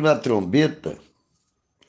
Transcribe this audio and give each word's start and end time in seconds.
na 0.00 0.18
trombeta. 0.18 0.98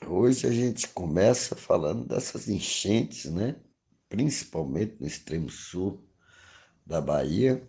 Hoje 0.06 0.46
a 0.46 0.52
gente 0.52 0.88
começa 0.88 1.56
falando 1.56 2.06
dessas 2.06 2.48
enchentes, 2.48 3.30
né? 3.30 3.56
Principalmente 4.08 4.96
no 5.00 5.06
extremo 5.06 5.48
sul 5.48 6.06
da 6.84 7.00
Bahia, 7.00 7.66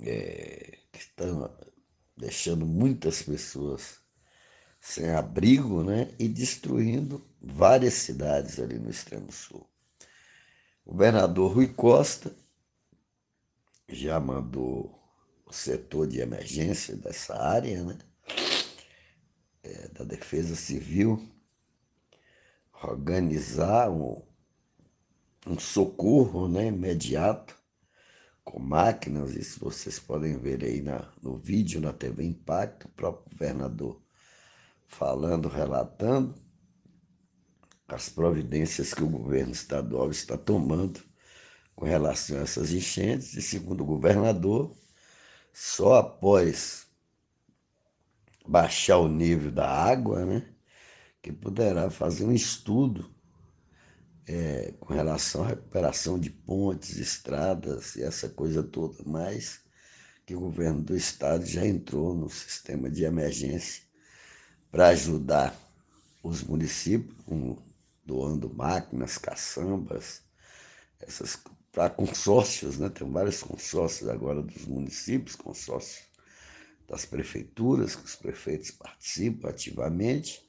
é, 0.00 0.78
que 0.92 0.98
estão 0.98 1.52
deixando 2.16 2.64
muitas 2.64 3.22
pessoas 3.22 3.98
sem 4.80 5.10
abrigo, 5.10 5.82
né? 5.82 6.14
E 6.18 6.28
destruindo 6.28 7.26
várias 7.40 7.94
cidades 7.94 8.60
ali 8.60 8.78
no 8.78 8.90
extremo 8.90 9.32
sul. 9.32 9.68
O 10.84 10.92
governador 10.92 11.52
Rui 11.52 11.68
Costa 11.68 12.36
já 13.88 14.20
mandou 14.20 15.02
o 15.46 15.52
setor 15.52 16.06
de 16.06 16.20
emergência 16.20 16.96
dessa 16.96 17.34
área, 17.34 17.82
né? 17.82 17.98
É, 19.64 19.88
da 19.88 20.04
Defesa 20.04 20.54
Civil, 20.54 21.26
organizar 22.82 23.90
um, 23.90 24.22
um 25.46 25.58
socorro 25.58 26.46
né, 26.46 26.66
imediato 26.66 27.56
com 28.44 28.58
máquinas, 28.60 29.34
isso 29.34 29.58
vocês 29.60 29.98
podem 29.98 30.36
ver 30.36 30.62
aí 30.62 30.82
na, 30.82 31.10
no 31.22 31.38
vídeo 31.38 31.80
na 31.80 31.94
TV 31.94 32.24
Impacto, 32.24 32.88
o 32.88 32.90
próprio 32.90 33.32
governador 33.32 34.02
falando, 34.86 35.48
relatando 35.48 36.34
as 37.88 38.10
providências 38.10 38.92
que 38.92 39.02
o 39.02 39.08
governo 39.08 39.52
estadual 39.52 40.10
está 40.10 40.36
tomando 40.36 41.02
com 41.74 41.86
relação 41.86 42.36
a 42.36 42.42
essas 42.42 42.70
enchentes, 42.70 43.32
e 43.32 43.40
segundo 43.40 43.80
o 43.80 43.86
governador, 43.86 44.76
só 45.54 45.94
após 46.00 46.83
baixar 48.46 48.98
o 48.98 49.08
nível 49.08 49.50
da 49.50 49.68
água, 49.68 50.24
né, 50.24 50.46
que 51.22 51.32
poderá 51.32 51.90
fazer 51.90 52.24
um 52.24 52.32
estudo 52.32 53.10
é, 54.26 54.74
com 54.80 54.92
relação 54.92 55.42
à 55.44 55.48
recuperação 55.48 56.18
de 56.18 56.30
pontes, 56.30 56.96
estradas 56.96 57.96
e 57.96 58.02
essa 58.02 58.28
coisa 58.28 58.62
toda, 58.62 58.96
mas 59.04 59.60
que 60.26 60.34
o 60.34 60.40
governo 60.40 60.82
do 60.82 60.96
estado 60.96 61.44
já 61.44 61.66
entrou 61.66 62.14
no 62.14 62.30
sistema 62.30 62.90
de 62.90 63.04
emergência 63.04 63.82
para 64.70 64.88
ajudar 64.88 65.54
os 66.22 66.42
municípios, 66.42 67.16
doando 68.04 68.52
máquinas, 68.54 69.18
caçambas, 69.18 70.22
essas 71.00 71.38
para 71.70 71.90
consórcios, 71.90 72.78
né? 72.78 72.88
Tem 72.88 73.10
vários 73.10 73.42
consórcios 73.42 74.08
agora 74.08 74.40
dos 74.40 74.64
municípios, 74.64 75.34
consórcios 75.34 76.06
das 76.94 77.04
prefeituras, 77.04 77.96
que 77.96 78.04
os 78.04 78.14
prefeitos 78.14 78.70
participam 78.70 79.48
ativamente, 79.48 80.40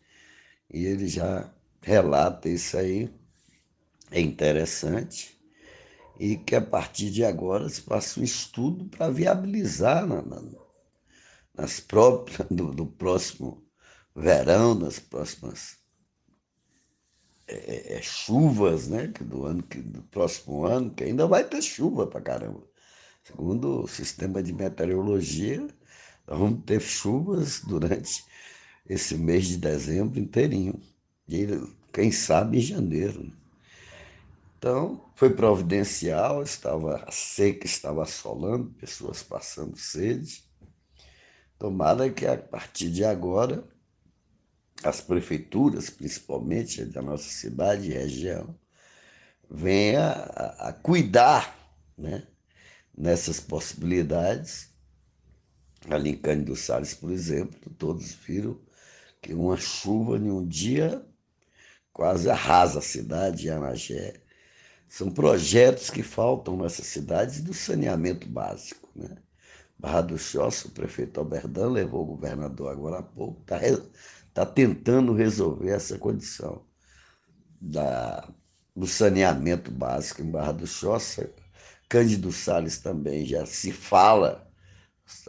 e 0.72 0.86
ele 0.86 1.08
já 1.08 1.52
relata 1.82 2.48
isso 2.48 2.78
aí, 2.78 3.12
é 4.12 4.22
interessante, 4.22 5.36
e 6.20 6.38
que 6.38 6.56
a 6.56 6.62
partir 6.62 7.10
de 7.10 7.26
agora 7.26 7.68
se 7.68 7.82
faça 7.82 8.20
um 8.20 8.24
estudo 8.24 8.86
para 8.86 9.10
viabilizar 9.10 10.06
na, 10.06 10.22
na, 10.22 10.44
nas 11.56 11.80
próprias, 11.80 12.48
do, 12.50 12.72
do 12.72 12.86
próximo 12.86 13.66
verão, 14.16 14.76
nas 14.76 15.00
próximas 15.00 15.78
é, 17.48 17.98
é, 17.98 18.02
chuvas, 18.04 18.88
né? 18.88 19.08
Que 19.08 19.24
do 19.24 19.46
ano 19.46 19.64
que 19.64 19.82
do 19.82 20.04
próximo 20.04 20.64
ano, 20.66 20.92
que 20.92 21.04
ainda 21.04 21.28
vai 21.28 21.44
ter 21.44 21.62
chuva 21.62 22.08
para 22.08 22.22
caramba. 22.22 22.64
Segundo 23.24 23.84
o 23.84 23.88
sistema 23.88 24.42
de 24.42 24.54
meteorologia, 24.54 25.68
vamos 26.28 26.64
ter 26.66 26.82
chuvas 26.82 27.62
durante 27.62 28.24
esse 28.88 29.18
mês 29.18 29.48
de 29.48 29.58
dezembro 29.58 30.20
inteirinho. 30.20 30.80
E 31.28 31.48
quem 31.92 32.12
sabe 32.12 32.58
em 32.58 32.62
janeiro. 32.62 33.24
Né? 33.24 33.32
Então, 34.58 35.06
foi 35.16 35.30
providencial, 35.30 36.42
estava 36.44 37.06
seca, 37.12 37.66
estava 37.66 38.04
assolando, 38.04 38.72
pessoas 38.72 39.22
passando 39.24 39.78
sede. 39.78 40.44
Tomara 41.58 42.10
que 42.10 42.26
a 42.26 42.38
partir 42.38 42.90
de 42.90 43.04
agora 43.04 43.64
as 44.84 45.02
prefeituras, 45.02 45.90
principalmente 45.90 46.84
da 46.86 47.02
nossa 47.02 47.30
cidade 47.30 47.90
e 47.90 47.94
região, 47.94 48.56
venha 49.50 50.10
a, 50.10 50.70
a 50.70 50.74
cuidar 50.74 51.58
né, 51.98 52.28
nessas 52.98 53.40
possibilidades. 53.40 54.70
Ali 55.90 56.12
em 56.12 56.18
Cândido 56.18 56.56
Salles, 56.56 56.94
por 56.94 57.12
exemplo, 57.12 57.70
todos 57.78 58.14
viram 58.14 58.60
que 59.22 59.34
uma 59.34 59.58
chuva 59.58 60.18
em 60.18 60.32
um 60.32 60.46
dia 60.46 61.06
quase 61.94 62.30
arrasa 62.30 62.80
a 62.80 62.82
cidade 62.82 63.44
de 63.44 63.50
Anagé. 63.50 64.22
São 64.88 65.12
projetos 65.12 65.90
que 65.90 66.04
faltam 66.04 66.58
nessas 66.58 66.88
cidades 66.88 67.42
do 67.42 67.54
saneamento 67.54 68.28
básico. 68.28 68.90
Né? 68.96 69.18
Barra 69.78 70.02
do 70.02 70.18
Choça, 70.18 70.68
o 70.68 70.72
prefeito 70.72 71.20
Alberdan 71.20 71.70
levou 71.70 72.04
o 72.04 72.16
governador 72.16 72.72
agora 72.72 73.00
há 73.00 73.04
pouco, 73.04 73.42
está 73.42 73.60
está 74.28 74.46
tentando 74.46 75.14
resolver 75.14 75.70
essa 75.70 75.98
condição 75.98 76.66
da, 77.60 78.30
do 78.76 78.86
saneamento 78.86 79.72
básico 79.72 80.22
em 80.22 80.30
Barra 80.30 80.52
do 80.52 80.68
Choça. 80.68 81.32
Cândido 81.88 82.32
Salles 82.32 82.80
também 82.80 83.26
já 83.26 83.46
se 83.46 83.72
fala, 83.72 84.45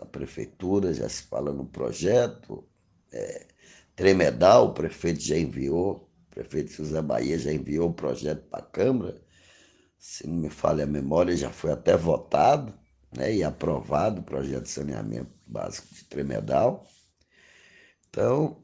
a 0.00 0.06
prefeitura 0.06 0.92
já 0.92 1.08
se 1.08 1.22
fala 1.24 1.52
no 1.52 1.66
projeto. 1.66 2.66
É, 3.12 3.46
Tremedal, 3.94 4.66
o 4.66 4.74
prefeito 4.74 5.20
já 5.20 5.38
enviou, 5.38 6.10
o 6.26 6.34
prefeito 6.34 6.72
José 6.72 7.00
Bahia 7.00 7.38
já 7.38 7.52
enviou 7.52 7.90
o 7.90 7.94
projeto 7.94 8.46
para 8.48 8.60
a 8.60 8.66
Câmara. 8.66 9.22
Se 9.98 10.26
não 10.26 10.36
me 10.36 10.50
falha 10.50 10.84
a 10.84 10.86
memória, 10.86 11.36
já 11.36 11.50
foi 11.50 11.72
até 11.72 11.96
votado 11.96 12.74
né, 13.16 13.34
e 13.34 13.42
aprovado 13.42 14.20
o 14.20 14.24
projeto 14.24 14.64
de 14.64 14.70
saneamento 14.70 15.30
básico 15.46 15.94
de 15.94 16.04
Tremedal. 16.04 16.86
Então, 18.08 18.62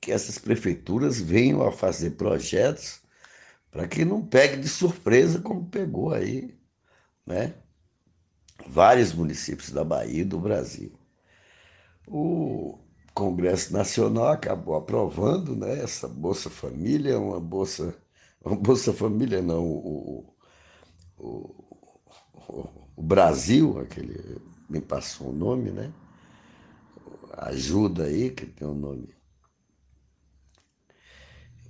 que 0.00 0.12
essas 0.12 0.38
prefeituras 0.38 1.20
venham 1.20 1.62
a 1.62 1.72
fazer 1.72 2.12
projetos 2.12 3.00
para 3.70 3.86
que 3.86 4.04
não 4.04 4.24
pegue 4.24 4.56
de 4.56 4.68
surpresa 4.68 5.40
como 5.40 5.68
pegou 5.68 6.12
aí, 6.12 6.58
né? 7.26 7.54
Vários 8.68 9.12
municípios 9.12 9.70
da 9.70 9.84
Bahia 9.84 10.22
e 10.22 10.24
do 10.24 10.38
Brasil. 10.38 10.92
O 12.06 12.78
Congresso 13.14 13.72
Nacional 13.72 14.28
acabou 14.28 14.76
aprovando 14.76 15.56
né, 15.56 15.82
essa 15.82 16.08
Bolsa 16.08 16.50
Família, 16.50 17.18
uma 17.18 17.40
Bolsa. 17.40 17.94
Uma 18.44 18.56
Bolsa 18.56 18.92
Família 18.92 19.42
não, 19.42 19.64
o, 19.64 20.34
o, 21.18 21.54
o, 22.38 22.68
o 22.96 23.02
Brasil, 23.02 23.80
aquele 23.80 24.40
me 24.68 24.80
passou 24.80 25.30
o 25.30 25.32
nome, 25.32 25.70
né? 25.70 25.92
Ajuda 27.32 28.04
aí, 28.04 28.30
que 28.30 28.46
tem 28.46 28.66
o 28.66 28.70
um 28.70 28.74
nome 28.74 29.16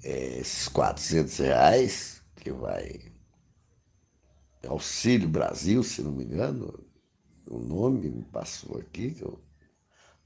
é, 0.07 0.39
esses 0.39 0.69
400 0.69 1.37
reais, 1.39 2.23
que 2.37 2.53
vai. 2.53 3.13
Auxílio 4.67 5.29
Brasil, 5.29 5.83
se 5.83 6.03
não 6.03 6.13
me 6.13 6.25
engano, 6.25 6.86
o 7.47 7.59
nome 7.59 8.09
me 8.09 8.25
passou 8.25 8.79
aqui, 8.79 9.13
que 9.13 9.23
eu 9.23 9.41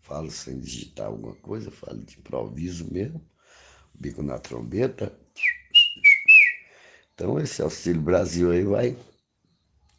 falo 0.00 0.30
sem 0.30 0.58
digitar 0.58 1.06
alguma 1.06 1.34
coisa, 1.36 1.70
falo 1.70 1.98
de 1.98 2.18
improviso 2.18 2.90
mesmo, 2.92 3.24
bico 3.94 4.22
na 4.22 4.38
trombeta. 4.38 5.16
Então 7.14 7.38
esse 7.38 7.60
Auxílio 7.62 8.00
Brasil 8.00 8.50
aí 8.50 8.64
vai 8.64 8.96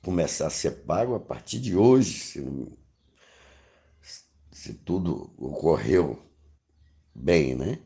começar 0.01 0.47
a 0.47 0.51
ser 0.51 0.83
pago 0.83 1.13
a 1.13 1.19
partir 1.19 1.59
de 1.59 1.75
hoje, 1.75 2.19
se, 2.19 2.41
não, 2.41 2.75
se 4.51 4.73
tudo 4.73 5.31
ocorreu 5.37 6.19
bem, 7.13 7.55
né? 7.55 7.79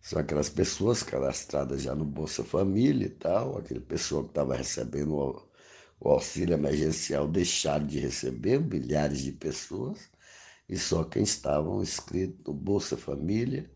São 0.00 0.18
aquelas 0.18 0.50
pessoas 0.50 1.02
cadastradas 1.02 1.80
já 1.80 1.94
no 1.94 2.04
Bolsa 2.04 2.44
Família 2.44 3.06
e 3.06 3.10
tal, 3.10 3.56
aquele 3.56 3.80
pessoa 3.80 4.22
que 4.22 4.28
estava 4.28 4.54
recebendo 4.54 5.14
o, 6.00 6.08
auxílio 6.10 6.54
emergencial 6.54 7.26
deixaram 7.28 7.86
de 7.86 7.98
receber, 7.98 8.60
milhares 8.60 9.20
de 9.20 9.32
pessoas, 9.32 10.10
e 10.68 10.76
só 10.78 11.04
quem 11.04 11.22
estavam 11.22 11.82
inscritos 11.82 12.44
no 12.46 12.52
Bolsa 12.52 12.96
Família 12.96 13.70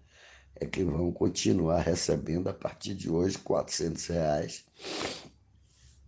é 0.57 0.67
que 0.67 0.83
vão 0.83 1.13
continuar 1.13 1.83
recebendo 1.83 2.49
a 2.49 2.55
partir 2.55 2.95
de 2.95 3.11
hoje 3.11 3.39
400 3.39 4.07
reais, 4.07 4.65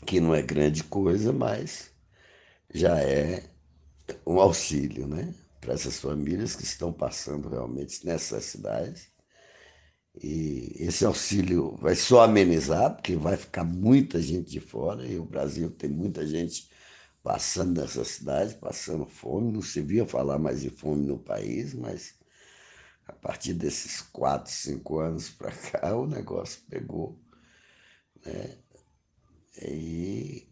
que 0.06 0.20
não 0.20 0.34
é 0.34 0.42
grande 0.42 0.82
coisa, 0.84 1.32
mas 1.32 1.90
já 2.72 2.98
é 3.00 3.44
um 4.26 4.40
auxílio, 4.40 5.06
né? 5.06 5.34
Para 5.60 5.74
essas 5.74 6.00
famílias 6.00 6.56
que 6.56 6.64
estão 6.64 6.92
passando 6.92 7.48
realmente 7.48 8.04
necessidades 8.06 9.10
e 10.14 10.74
esse 10.78 11.04
auxílio 11.04 11.76
vai 11.76 11.94
só 11.94 12.22
amenizar, 12.24 12.94
porque 12.94 13.16
vai 13.16 13.36
ficar 13.36 13.64
muita 13.64 14.20
gente 14.20 14.50
de 14.50 14.60
fora, 14.60 15.06
e 15.06 15.18
o 15.18 15.24
Brasil 15.24 15.70
tem 15.70 15.90
muita 15.90 16.26
gente 16.26 16.70
passando 17.22 17.80
nessa 17.80 18.04
cidade, 18.04 18.54
passando 18.56 19.06
fome. 19.06 19.52
Não 19.52 19.62
se 19.62 19.80
via 19.80 20.06
falar 20.06 20.38
mais 20.38 20.60
de 20.62 20.70
fome 20.70 21.06
no 21.06 21.18
país, 21.18 21.74
mas 21.74 22.14
A 23.06 23.12
partir 23.12 23.54
desses 23.54 24.00
quatro, 24.00 24.52
cinco 24.52 25.00
anos 25.00 25.30
para 25.30 25.52
cá, 25.72 25.96
o 25.96 26.06
negócio 26.06 26.62
pegou. 26.68 27.18
Né? 28.24 28.58
E 29.62 30.48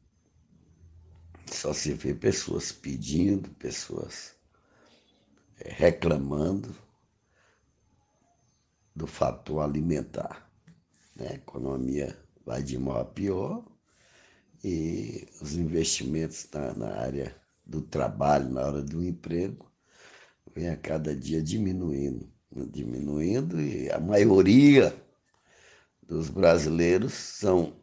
só 1.47 1.73
se 1.73 1.93
vê 1.95 2.15
pessoas 2.15 2.73
pedindo, 2.73 3.49
pessoas 3.55 4.35
é, 5.61 5.73
reclamando 5.73 6.75
do 8.99 9.07
fator 9.07 9.63
alimentar. 9.63 10.51
Né? 11.15 11.29
A 11.31 11.35
economia 11.35 12.19
vai 12.45 12.63
de 12.63 12.77
mal 12.77 13.01
a 13.01 13.05
pior 13.05 13.65
e 14.63 15.27
os 15.41 15.55
investimentos 15.55 16.49
na, 16.53 16.75
na 16.75 16.95
área 16.97 17.35
do 17.65 17.81
trabalho, 17.81 18.51
na 18.51 18.63
hora 18.63 18.83
do 18.83 19.05
emprego, 19.05 19.71
vem 20.53 20.69
a 20.69 20.77
cada 20.77 21.15
dia 21.15 21.41
diminuindo, 21.41 22.29
diminuindo 22.71 23.61
e 23.61 23.91
a 23.93 24.01
maioria 24.01 24.95
dos 26.03 26.29
brasileiros 26.29 27.13
são, 27.13 27.77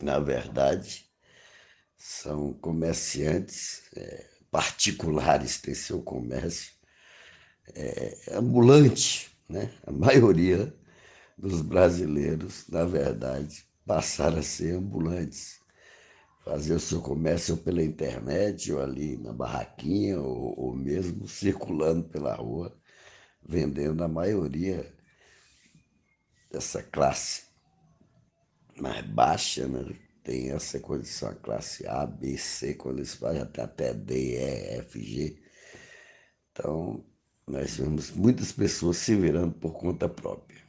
na 0.00 0.18
verdade, 0.18 1.04
são 1.96 2.54
comerciantes 2.54 3.82
é, 3.94 4.30
particulares, 4.50 5.60
têm 5.60 5.74
seu 5.74 6.00
comércio 6.00 6.72
é, 7.74 8.16
ambulante, 8.32 9.29
né? 9.50 9.70
A 9.86 9.92
maioria 9.92 10.74
dos 11.36 11.62
brasileiros, 11.62 12.66
na 12.68 12.84
verdade, 12.84 13.66
passaram 13.86 14.38
a 14.38 14.42
ser 14.42 14.76
ambulantes 14.76 15.60
fazer 16.44 16.74
o 16.74 16.80
seu 16.80 17.00
comércio 17.00 17.56
pela 17.56 17.82
internet, 17.82 18.72
ou 18.72 18.80
ali 18.80 19.16
na 19.16 19.32
barraquinha, 19.32 20.20
ou, 20.20 20.58
ou 20.58 20.74
mesmo 20.74 21.28
circulando 21.28 22.08
pela 22.08 22.34
rua, 22.34 22.76
vendendo 23.42 24.02
a 24.02 24.08
maioria 24.08 24.92
dessa 26.50 26.82
classe 26.82 27.44
mais 28.76 29.04
baixa, 29.06 29.68
né? 29.68 29.94
tem 30.24 30.50
essa 30.50 30.78
condição, 30.80 31.28
a 31.28 31.34
classe 31.34 31.86
A, 31.86 32.06
B, 32.06 32.36
C, 32.36 32.74
quando 32.74 32.98
eles 32.98 33.14
fazem 33.14 33.42
até, 33.42 33.62
até 33.62 33.94
D, 33.94 34.36
E, 34.36 34.78
F, 34.78 35.00
G. 35.02 35.42
Então, 36.52 37.04
nós 37.50 37.76
vemos 37.76 38.10
muitas 38.12 38.52
pessoas 38.52 38.96
se 38.96 39.14
virando 39.14 39.52
por 39.54 39.72
conta 39.72 40.08
própria. 40.08 40.60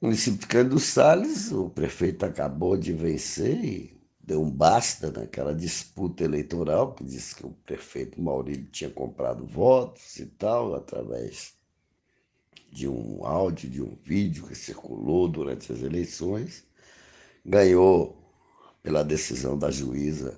O 0.00 0.06
município 0.06 0.40
de 0.40 0.46
Cândido 0.46 0.78
Salles, 0.78 1.50
o 1.50 1.70
prefeito 1.70 2.24
acabou 2.24 2.76
de 2.76 2.92
vencer 2.92 3.64
e 3.64 4.00
deu 4.20 4.42
um 4.42 4.50
basta 4.50 5.10
naquela 5.10 5.54
disputa 5.54 6.22
eleitoral, 6.24 6.94
que 6.94 7.04
disse 7.04 7.34
que 7.34 7.46
o 7.46 7.50
prefeito 7.64 8.20
Maurílio 8.20 8.66
tinha 8.66 8.90
comprado 8.90 9.46
votos 9.46 10.16
e 10.16 10.26
tal, 10.26 10.74
através 10.74 11.54
de 12.70 12.86
um 12.86 13.24
áudio, 13.24 13.70
de 13.70 13.82
um 13.82 13.96
vídeo 14.04 14.46
que 14.46 14.54
circulou 14.54 15.28
durante 15.28 15.72
as 15.72 15.80
eleições. 15.80 16.64
Ganhou 17.44 18.16
pela 18.82 19.02
decisão 19.02 19.58
da 19.58 19.70
juíza 19.70 20.36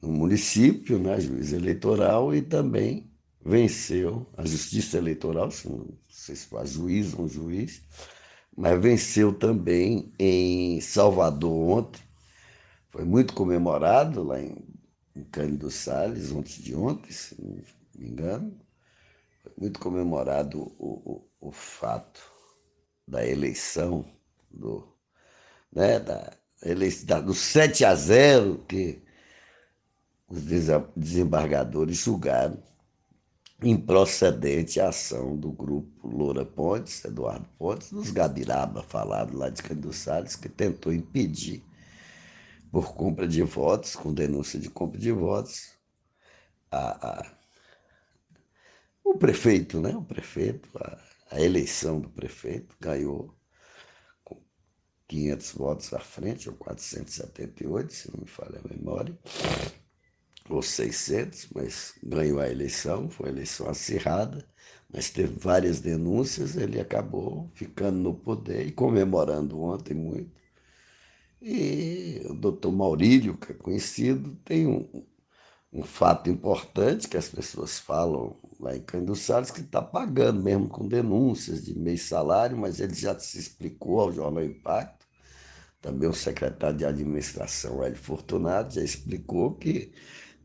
no 0.00 0.10
município, 0.10 0.98
né, 0.98 1.20
juíza 1.20 1.56
eleitoral, 1.56 2.34
e 2.34 2.42
também 2.42 3.11
venceu 3.44 4.26
a 4.36 4.46
justiça 4.46 4.98
eleitoral, 4.98 5.48
não 5.64 5.88
sei 6.08 6.36
se 6.36 6.56
a 6.56 6.64
juíza 6.64 7.16
ou 7.16 7.24
um 7.24 7.28
juiz, 7.28 7.82
mas 8.56 8.80
venceu 8.80 9.32
também 9.32 10.12
em 10.18 10.80
Salvador 10.80 11.78
ontem. 11.78 12.02
Foi 12.90 13.04
muito 13.04 13.32
comemorado 13.34 14.22
lá 14.22 14.40
em, 14.40 14.56
Cândido 15.30 15.70
Salles, 15.70 16.30
ontem 16.32 16.62
de 16.62 16.74
ontem, 16.74 17.12
se 17.12 17.36
não 17.40 17.62
me 17.94 18.08
engano. 18.08 18.58
Foi 19.42 19.52
muito 19.58 19.80
comemorado 19.80 20.60
o, 20.78 21.22
o, 21.40 21.48
o 21.48 21.52
fato 21.52 22.20
da 23.06 23.26
eleição, 23.26 24.04
do, 24.50 24.86
né, 25.70 25.98
da, 26.00 26.32
eleição, 26.62 27.22
do 27.24 27.34
7 27.34 27.84
a 27.84 27.94
0 27.94 28.64
que 28.68 29.02
os 30.28 30.42
desembargadores 30.96 31.96
julgaram 31.98 32.62
improcedente 33.62 34.80
a 34.80 34.88
ação 34.88 35.36
do 35.36 35.50
grupo 35.52 36.08
Loura 36.08 36.44
Pontes, 36.44 37.04
Eduardo 37.04 37.48
Pontes, 37.58 37.92
dos 37.92 38.10
Gabiraba, 38.10 38.82
falado 38.82 39.36
lá 39.36 39.48
de 39.48 39.62
Cândido 39.62 39.92
Salles, 39.92 40.36
que 40.36 40.48
tentou 40.48 40.92
impedir, 40.92 41.62
por 42.70 42.94
compra 42.94 43.28
de 43.28 43.42
votos, 43.42 43.94
com 43.94 44.12
denúncia 44.12 44.58
de 44.58 44.70
compra 44.70 44.98
de 44.98 45.12
votos, 45.12 45.72
a, 46.70 47.20
a 47.20 47.42
o 49.04 49.18
prefeito, 49.18 49.80
né? 49.80 49.94
O 49.96 50.02
prefeito, 50.02 50.68
a, 50.78 50.98
a 51.32 51.40
eleição 51.40 52.00
do 52.00 52.08
prefeito 52.08 52.74
ganhou 52.80 53.34
com 54.24 54.40
500 55.08 55.52
votos 55.52 55.92
à 55.92 56.00
frente, 56.00 56.48
ou 56.48 56.56
478, 56.56 57.92
se 57.92 58.10
não 58.10 58.20
me 58.20 58.28
falha 58.28 58.60
a 58.64 58.68
memória 58.68 59.18
ou 60.48 60.62
600, 60.62 61.48
mas 61.54 61.94
ganhou 62.02 62.40
a 62.40 62.50
eleição, 62.50 63.08
foi 63.08 63.26
uma 63.28 63.32
eleição 63.36 63.68
acirrada, 63.68 64.46
mas 64.92 65.10
teve 65.10 65.34
várias 65.38 65.80
denúncias, 65.80 66.56
ele 66.56 66.80
acabou 66.80 67.50
ficando 67.54 67.98
no 67.98 68.14
poder 68.14 68.66
e 68.66 68.72
comemorando 68.72 69.60
ontem 69.60 69.94
muito. 69.94 70.30
E 71.40 72.22
o 72.30 72.34
doutor 72.34 72.70
Maurílio, 72.72 73.36
que 73.36 73.52
é 73.52 73.54
conhecido, 73.54 74.36
tem 74.44 74.66
um, 74.66 74.88
um 75.72 75.82
fato 75.82 76.30
importante 76.30 77.08
que 77.08 77.16
as 77.16 77.28
pessoas 77.28 77.78
falam 77.78 78.36
lá 78.60 78.76
em 78.76 78.80
Cândido 78.80 79.16
Salles, 79.16 79.50
que 79.50 79.60
está 79.60 79.82
pagando 79.82 80.40
mesmo 80.42 80.68
com 80.68 80.86
denúncias 80.86 81.64
de 81.64 81.76
meio 81.76 81.98
salário, 81.98 82.56
mas 82.56 82.78
ele 82.78 82.94
já 82.94 83.18
se 83.18 83.38
explicou 83.38 84.00
ao 84.00 84.12
Jornal 84.12 84.44
Impacto. 84.44 85.06
Também 85.80 86.08
o 86.08 86.14
secretário 86.14 86.78
de 86.78 86.84
administração, 86.84 87.82
Hélio 87.82 87.98
Fortunato, 87.98 88.74
já 88.74 88.82
explicou 88.82 89.54
que 89.56 89.92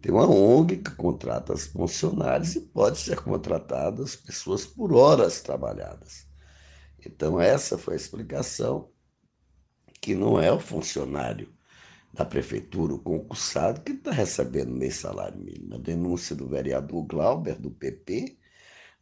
tem 0.08 0.14
uma 0.14 0.26
ONG 0.26 0.78
que 0.78 0.92
contrata 0.92 1.52
os 1.52 1.66
funcionários 1.66 2.56
e 2.56 2.62
pode 2.62 2.98
ser 2.98 3.20
contratadas 3.20 4.16
pessoas 4.16 4.66
por 4.66 4.94
horas 4.94 5.42
trabalhadas. 5.42 6.26
Então, 7.06 7.42
essa 7.42 7.78
foi 7.78 7.96
a 7.96 7.98
explicação 7.98 8.90
que 10.00 10.16
não 10.16 10.40
é 10.40 10.50
o 10.50 10.62
funcionário 10.62 11.54
da 12.14 12.24
prefeitura, 12.24 12.94
o 12.94 13.00
concursado, 13.00 13.82
que 13.82 13.92
está 13.92 14.12
recebendo 14.12 14.72
meio 14.72 14.94
salário 14.94 15.38
mínimo. 15.38 15.76
A 15.76 15.78
denúncia 15.78 16.34
do 16.34 16.48
vereador 16.48 17.04
Glauber, 17.04 17.60
do 17.60 17.70
PP, 17.70 18.38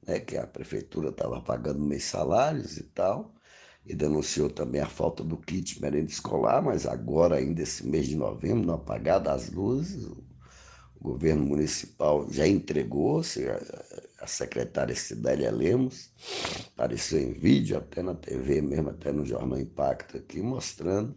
né, 0.08 0.20
que 0.20 0.36
a 0.36 0.48
prefeitura 0.48 1.10
estava 1.10 1.40
pagando 1.40 1.82
meio 1.82 2.02
salários 2.02 2.78
e 2.78 2.84
tal, 2.84 3.32
e 3.86 3.94
denunciou 3.94 4.50
também 4.50 4.82
a 4.82 4.90
falta 4.90 5.24
do 5.24 5.38
kit 5.38 5.80
merenda 5.80 6.10
escolar, 6.10 6.64
mas 6.64 6.88
agora, 6.88 7.36
ainda 7.36 7.62
esse 7.62 7.86
mês 7.86 8.08
de 8.08 8.16
novembro, 8.16 8.66
não 8.66 8.74
apagada 8.74 9.32
as 9.32 9.52
luzes, 9.52 10.10
governo 11.02 11.46
municipal 11.46 12.28
já 12.32 12.48
entregou, 12.48 13.22
a 14.20 14.28
secretária 14.28 14.96
Cidélia 14.96 15.52
Lemos 15.52 16.12
apareceu 16.74 17.20
em 17.20 17.34
vídeo, 17.34 17.78
até 17.78 18.02
na 18.02 18.16
TV 18.16 18.62
mesmo, 18.62 18.90
até 18.90 19.12
no 19.12 19.26
Jornal 19.26 19.60
Impacto 19.60 20.18
aqui, 20.18 20.42
mostrando, 20.42 21.16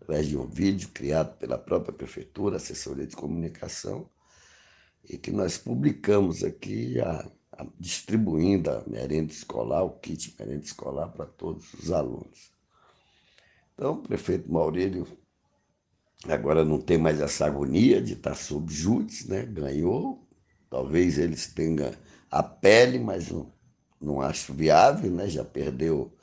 através 0.00 0.26
de 0.28 0.36
um 0.36 0.46
vídeo 0.46 0.90
criado 0.92 1.36
pela 1.38 1.56
própria 1.56 1.92
prefeitura, 1.92 2.56
assessoria 2.56 3.06
de 3.06 3.16
comunicação, 3.16 4.08
e 5.08 5.16
que 5.16 5.30
nós 5.30 5.58
publicamos 5.58 6.44
aqui, 6.44 7.00
a, 7.00 7.28
a, 7.52 7.66
distribuindo 7.78 8.70
a 8.70 8.84
merenda 8.86 9.32
escolar, 9.32 9.82
o 9.82 9.98
kit 9.98 10.34
merenda 10.38 10.64
escolar 10.64 11.08
para 11.08 11.26
todos 11.26 11.72
os 11.74 11.90
alunos. 11.90 12.52
Então, 13.74 13.94
o 13.94 14.02
prefeito 14.02 14.52
Maurílio 14.52 15.06
Agora 16.28 16.64
não 16.64 16.80
tem 16.80 16.98
mais 16.98 17.20
essa 17.20 17.46
agonia 17.46 18.00
de 18.00 18.12
estar 18.12 18.34
sob 18.34 18.72
júdice, 18.72 19.28
né? 19.28 19.44
Ganhou. 19.44 20.24
Talvez 20.70 21.18
eles 21.18 21.48
tenham 21.48 21.90
a 22.30 22.42
pele, 22.42 22.98
mas 22.98 23.28
não, 23.30 23.52
não 24.00 24.20
acho 24.20 24.54
viável, 24.54 25.10
né? 25.10 25.28
Já 25.28 25.44
perdeu 25.44 26.16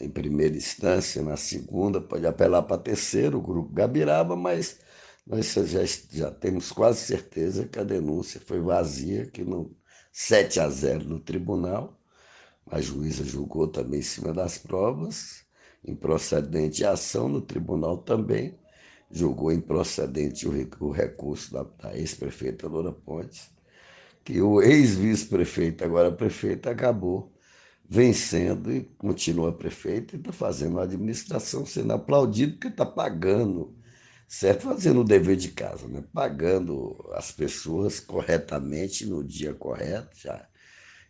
em 0.00 0.08
primeira 0.10 0.56
instância, 0.56 1.22
na 1.22 1.36
segunda, 1.36 2.00
pode 2.00 2.26
apelar 2.26 2.62
para 2.62 2.78
terceiro, 2.78 3.38
o 3.38 3.42
grupo 3.42 3.72
Gabiraba, 3.72 4.34
mas 4.34 4.80
nós 5.26 5.52
já, 5.52 5.82
já 6.10 6.30
temos 6.30 6.72
quase 6.72 7.00
certeza 7.00 7.68
que 7.68 7.78
a 7.78 7.84
denúncia 7.84 8.40
foi 8.44 8.60
vazia, 8.60 9.26
que 9.26 9.44
não 9.44 9.70
7 10.12 10.58
a 10.58 10.68
0 10.68 11.04
no 11.04 11.20
tribunal. 11.20 12.00
A 12.66 12.80
juíza 12.80 13.24
julgou 13.24 13.68
também 13.68 14.00
em 14.00 14.02
cima 14.02 14.32
das 14.32 14.58
provas, 14.58 15.44
improcedente 15.84 16.84
a 16.84 16.92
ação 16.92 17.28
no 17.28 17.40
tribunal 17.40 17.98
também 17.98 18.58
julgou 19.10 19.52
improcedente 19.52 20.46
o 20.46 20.90
recurso 20.90 21.52
da, 21.52 21.62
da 21.64 21.96
ex-prefeita 21.96 22.68
Loura 22.68 22.92
Pontes, 22.92 23.50
que 24.24 24.40
o 24.40 24.62
ex-vice-prefeito, 24.62 25.84
agora 25.84 26.12
prefeito, 26.12 26.68
acabou 26.68 27.32
vencendo 27.88 28.72
e 28.72 28.84
continua 28.98 29.52
prefeito 29.52 30.14
e 30.14 30.18
está 30.20 30.32
fazendo 30.32 30.78
a 30.78 30.84
administração 30.84 31.66
sendo 31.66 31.92
aplaudido 31.92 32.52
porque 32.52 32.68
está 32.68 32.86
pagando, 32.86 33.76
certo? 34.28 34.62
Fazendo 34.62 35.00
o 35.00 35.04
dever 35.04 35.36
de 35.36 35.48
casa, 35.50 35.88
né? 35.88 36.04
pagando 36.12 36.96
as 37.14 37.32
pessoas 37.32 37.98
corretamente 37.98 39.04
no 39.06 39.24
dia 39.24 39.52
correto, 39.52 40.16
já, 40.16 40.46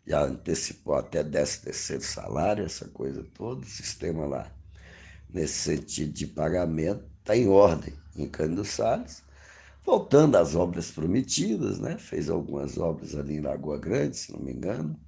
já 0.07 0.23
antecipou 0.25 0.95
até 0.95 1.23
13 1.23 1.61
terceiro 1.61 2.02
salário, 2.02 2.64
essa 2.64 2.88
coisa 2.88 3.23
toda, 3.35 3.61
o 3.61 3.69
sistema 3.69 4.25
lá, 4.25 4.50
nesse 5.28 5.54
sentido 5.54 6.12
de 6.14 6.26
pagamento, 6.28 7.09
está 7.30 7.37
em 7.37 7.49
ordem 7.49 7.94
em 8.16 8.28
Cândido 8.28 8.64
Salles, 8.64 9.22
voltando 9.84 10.37
às 10.37 10.54
obras 10.54 10.90
prometidas, 10.90 11.78
né? 11.78 11.96
fez 11.96 12.28
algumas 12.28 12.76
obras 12.76 13.14
ali 13.14 13.37
em 13.37 13.40
Lagoa 13.40 13.78
Grande, 13.78 14.16
se 14.16 14.32
não 14.32 14.40
me 14.40 14.52
engano, 14.52 14.99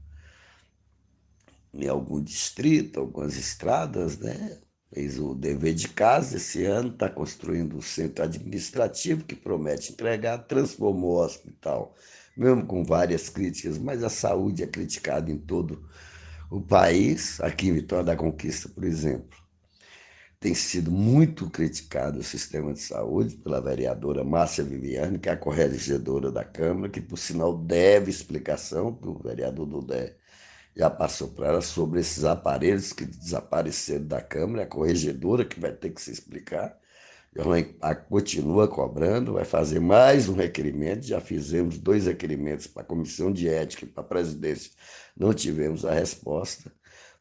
em 1.74 1.88
algum 1.88 2.22
distrito, 2.22 3.00
algumas 3.00 3.36
estradas, 3.36 4.18
né? 4.18 4.58
fez 4.92 5.18
o 5.18 5.34
dever 5.34 5.74
de 5.74 5.88
casa 5.88 6.36
esse 6.36 6.64
ano, 6.64 6.90
está 6.90 7.08
construindo 7.08 7.76
o 7.76 7.82
centro 7.82 8.24
administrativo 8.24 9.24
que 9.24 9.34
promete 9.34 9.92
entregar, 9.92 10.38
transformou 10.38 11.16
o 11.16 11.24
hospital 11.24 11.94
mesmo 12.36 12.64
com 12.66 12.82
várias 12.84 13.28
críticas, 13.28 13.76
mas 13.78 14.02
a 14.02 14.08
saúde 14.08 14.62
é 14.62 14.66
criticada 14.66 15.30
em 15.30 15.36
todo 15.36 15.86
o 16.50 16.62
país. 16.62 17.38
Aqui 17.42 17.68
em 17.68 17.74
Vitória 17.74 18.04
da 18.04 18.16
Conquista, 18.16 18.70
por 18.70 18.84
exemplo, 18.84 19.41
tem 20.42 20.54
sido 20.54 20.90
muito 20.90 21.48
criticado 21.48 22.18
o 22.18 22.22
sistema 22.22 22.72
de 22.72 22.80
saúde 22.80 23.36
pela 23.36 23.60
vereadora 23.60 24.24
Márcia 24.24 24.64
Viviane, 24.64 25.16
que 25.16 25.28
é 25.28 25.32
a 25.32 25.36
corregedora 25.36 26.32
da 26.32 26.44
Câmara, 26.44 26.88
que, 26.90 27.00
por 27.00 27.16
sinal, 27.16 27.56
deve 27.56 28.10
explicação, 28.10 28.92
que 28.92 29.06
o 29.06 29.14
vereador 29.14 29.66
Dudé 29.66 30.16
já 30.76 30.90
passou 30.90 31.28
para 31.28 31.46
ela, 31.48 31.60
sobre 31.62 32.00
esses 32.00 32.24
aparelhos 32.24 32.92
que 32.92 33.04
desapareceram 33.04 34.04
da 34.04 34.20
Câmara, 34.20 34.64
a 34.64 34.66
corregedora 34.66 35.44
que 35.44 35.60
vai 35.60 35.72
ter 35.72 35.90
que 35.90 36.02
se 36.02 36.10
explicar. 36.10 36.76
A 37.80 37.94
continua 37.94 38.66
cobrando, 38.66 39.34
vai 39.34 39.44
fazer 39.44 39.80
mais 39.80 40.28
um 40.28 40.34
requerimento. 40.34 41.06
Já 41.06 41.20
fizemos 41.20 41.78
dois 41.78 42.06
requerimentos 42.06 42.66
para 42.66 42.82
a 42.82 42.86
Comissão 42.86 43.32
de 43.32 43.48
Ética 43.48 43.84
e 43.84 43.88
para 43.88 44.02
a 44.02 44.06
presidência. 44.06 44.72
Não 45.16 45.32
tivemos 45.32 45.84
a 45.84 45.94
resposta 45.94 46.72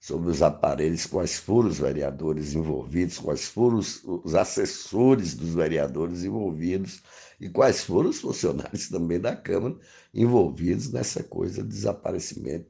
sobre 0.02 0.32
os 0.32 0.42
aparelhos, 0.42 1.06
quais 1.06 1.38
foram 1.38 1.70
os 1.70 1.78
vereadores 1.78 2.56
envolvidos, 2.56 3.20
quais 3.20 3.46
foram 3.46 3.78
os, 3.78 4.04
os 4.04 4.34
assessores 4.34 5.36
dos 5.36 5.54
vereadores 5.54 6.24
envolvidos 6.24 7.04
e 7.40 7.48
quais 7.48 7.84
foram 7.84 8.10
os 8.10 8.20
funcionários 8.20 8.90
também 8.90 9.20
da 9.20 9.36
Câmara 9.36 9.78
envolvidos 10.12 10.92
nessa 10.92 11.24
coisa 11.24 11.62
de 11.62 11.70
desaparecimento 11.70 12.68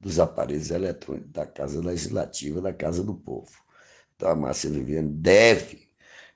dos 0.00 0.18
aparelhos 0.18 0.70
eletrônicos 0.70 1.30
da 1.30 1.46
Casa 1.46 1.80
Legislativa, 1.80 2.62
da 2.62 2.72
Casa 2.72 3.04
do 3.04 3.14
Povo. 3.14 3.52
Então 4.16 4.30
a 4.30 4.34
Márcia 4.34 4.70
Viviane 4.70 5.12
deve 5.12 5.90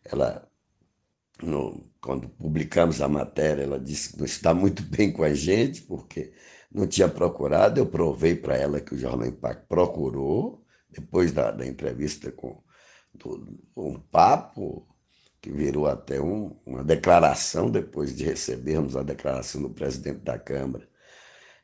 ela, 0.04 0.46
no, 1.42 1.90
quando 2.02 2.28
publicamos 2.28 3.00
a 3.00 3.08
matéria, 3.08 3.62
ela 3.62 3.80
disse 3.80 4.12
que 4.12 4.18
não 4.18 4.26
está 4.26 4.52
muito 4.52 4.82
bem 4.82 5.10
com 5.10 5.24
a 5.24 5.32
gente, 5.32 5.80
porque 5.82 6.34
não 6.74 6.86
tinha 6.86 7.08
procurado. 7.08 7.78
Eu 7.80 7.86
provei 7.86 8.34
para 8.34 8.56
ela 8.56 8.80
que 8.80 8.94
o 8.94 8.98
Jornal 8.98 9.28
Impacto 9.28 9.66
procurou, 9.68 10.64
depois 10.90 11.32
da, 11.32 11.50
da 11.52 11.64
entrevista 11.66 12.32
com 12.32 12.62
do, 13.14 13.58
um 13.76 13.98
papo, 13.98 14.86
que 15.40 15.50
virou 15.52 15.86
até 15.86 16.20
um, 16.20 16.56
uma 16.66 16.82
declaração, 16.82 17.70
depois 17.70 18.16
de 18.16 18.24
recebermos 18.24 18.96
a 18.96 19.02
declaração 19.02 19.62
do 19.62 19.70
presidente 19.70 20.20
da 20.20 20.38
Câmara 20.38 20.88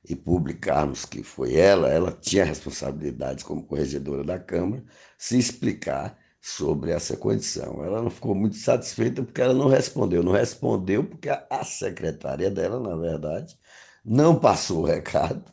e 0.08 0.14
publicarmos 0.14 1.04
que 1.04 1.22
foi 1.22 1.56
ela, 1.56 1.88
ela 1.88 2.12
tinha 2.12 2.44
responsabilidade 2.44 3.44
como 3.44 3.66
corregedora 3.66 4.24
da 4.24 4.38
Câmara, 4.38 4.84
se 5.18 5.38
explicar 5.38 6.18
sobre 6.40 6.90
essa 6.90 7.16
condição. 7.16 7.84
Ela 7.84 8.02
não 8.02 8.10
ficou 8.10 8.34
muito 8.34 8.56
satisfeita 8.56 9.22
porque 9.22 9.42
ela 9.42 9.52
não 9.52 9.68
respondeu. 9.68 10.22
Não 10.22 10.32
respondeu 10.32 11.04
porque 11.04 11.28
a 11.28 11.64
secretária 11.64 12.50
dela, 12.50 12.80
na 12.80 12.96
verdade, 12.96 13.58
não 14.04 14.38
passou 14.38 14.83
o 14.83 14.87
recado, 14.87 15.45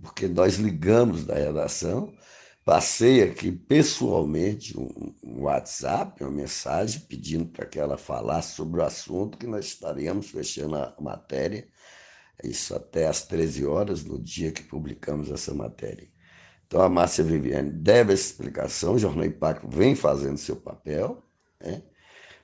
porque 0.00 0.28
nós 0.28 0.56
ligamos 0.56 1.24
da 1.24 1.34
redação, 1.34 2.12
passei 2.64 3.22
aqui 3.22 3.52
pessoalmente 3.52 4.78
um, 4.78 5.14
WhatsApp, 5.42 6.22
uma 6.22 6.30
mensagem 6.30 7.00
pedindo 7.02 7.46
para 7.46 7.66
que 7.66 7.78
ela 7.78 7.96
falasse 7.96 8.54
sobre 8.54 8.80
o 8.80 8.84
assunto 8.84 9.38
que 9.38 9.46
nós 9.46 9.66
estaríamos 9.66 10.30
fechando 10.30 10.76
a 10.76 10.94
matéria, 11.00 11.68
isso 12.42 12.74
até 12.74 13.06
às 13.06 13.22
13 13.26 13.64
horas, 13.66 14.04
no 14.04 14.18
dia 14.18 14.52
que 14.52 14.62
publicamos 14.62 15.30
essa 15.30 15.54
matéria. 15.54 16.08
Então 16.66 16.82
a 16.82 16.88
Márcia 16.88 17.22
Viviane 17.22 17.70
deve 17.70 18.12
essa 18.12 18.24
explicação, 18.24 18.94
o 18.94 18.98
Jornal 18.98 19.26
Impacto 19.26 19.68
vem 19.68 19.94
fazendo 19.94 20.38
seu 20.38 20.56
papel, 20.56 21.22
né? 21.60 21.82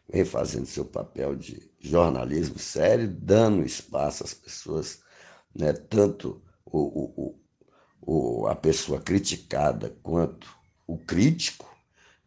vem 0.09 0.25
fazendo 0.25 0.67
seu 0.67 0.85
papel 0.85 1.35
de 1.35 1.71
jornalismo 1.81 2.59
sério, 2.59 3.09
dando 3.09 3.65
espaço 3.65 4.25
às 4.25 4.35
pessoas, 4.35 5.03
né? 5.55 5.73
tanto 5.73 6.43
o, 6.65 6.79
o, 6.79 7.41
o, 8.01 8.47
a 8.47 8.55
pessoa 8.55 9.01
criticada 9.01 9.97
quanto 10.03 10.49
o 10.87 10.97
crítico, 10.99 11.69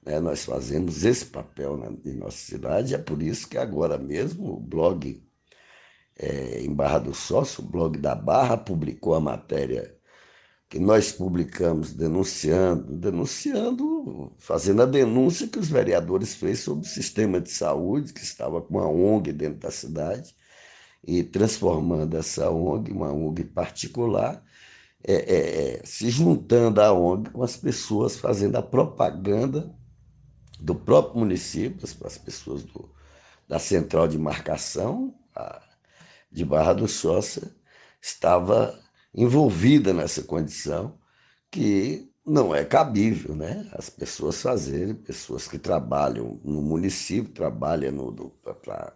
né? 0.05 0.19
nós 0.19 0.45
fazemos 0.45 1.03
esse 1.03 1.25
papel 1.25 1.77
na, 1.77 1.87
em 2.09 2.15
nossa 2.15 2.37
cidade, 2.37 2.95
é 2.95 2.97
por 2.97 3.21
isso 3.21 3.47
que 3.47 3.57
agora 3.57 3.97
mesmo 3.97 4.53
o 4.53 4.59
blog 4.59 5.23
é, 6.17 6.61
em 6.61 6.73
Barra 6.73 6.99
do 6.99 7.13
Sócio, 7.13 7.63
o 7.63 7.67
blog 7.67 7.97
da 7.97 8.15
Barra, 8.15 8.57
publicou 8.57 9.15
a 9.15 9.19
matéria 9.19 9.95
que 10.69 10.79
nós 10.79 11.11
publicamos 11.11 11.93
denunciando, 11.93 12.97
denunciando, 12.97 14.33
fazendo 14.39 14.81
a 14.81 14.87
denúncia 14.87 15.47
que 15.47 15.59
os 15.59 15.69
vereadores 15.69 16.33
fez 16.33 16.61
sobre 16.61 16.87
o 16.87 16.89
sistema 16.89 17.39
de 17.39 17.51
saúde, 17.51 18.11
que 18.11 18.23
estava 18.23 18.59
com 18.59 18.77
uma 18.79 18.87
ONG 18.87 19.31
dentro 19.31 19.59
da 19.59 19.69
cidade, 19.69 20.35
e 21.03 21.23
transformando 21.23 22.17
essa 22.17 22.49
ONG, 22.49 22.91
uma 22.91 23.11
ONG 23.11 23.43
particular, 23.43 24.43
é, 25.03 25.13
é, 25.13 25.79
é, 25.81 25.81
se 25.83 26.09
juntando 26.09 26.81
à 26.81 26.93
ONG 26.93 27.29
com 27.31 27.43
as 27.43 27.57
pessoas 27.57 28.17
fazendo 28.17 28.55
a 28.55 28.61
propaganda 28.61 29.75
do 30.59 30.73
próprio 30.73 31.19
município, 31.19 31.85
as 32.05 32.17
pessoas 32.17 32.63
do, 32.63 32.89
da 33.47 33.59
central 33.59 34.07
de 34.07 34.17
marcação 34.17 35.13
a, 35.35 35.61
de 36.31 36.45
Barra 36.45 36.73
do 36.73 36.87
Choça, 36.87 37.53
estava 38.01 38.79
envolvida 39.13 39.93
nessa 39.93 40.23
condição 40.23 40.97
que 41.51 42.09
não 42.25 42.55
é 42.55 42.63
cabível, 42.63 43.35
né? 43.35 43.69
As 43.73 43.89
pessoas 43.89 44.41
fazerem, 44.41 44.95
pessoas 44.95 45.47
que 45.47 45.59
trabalham 45.59 46.39
no 46.43 46.61
município, 46.61 47.33
trabalham 47.33 48.13
para 48.41 48.93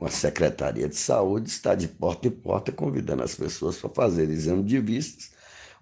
uma 0.00 0.10
secretaria 0.10 0.88
de 0.88 0.96
saúde, 0.96 1.48
está 1.48 1.74
de 1.74 1.88
porta 1.88 2.28
em 2.28 2.30
porta 2.30 2.70
convidando 2.70 3.22
as 3.22 3.34
pessoas 3.34 3.76
para 3.76 3.90
fazer 3.90 4.30
exame 4.30 4.62
de 4.62 4.78
vistas, 4.78 5.30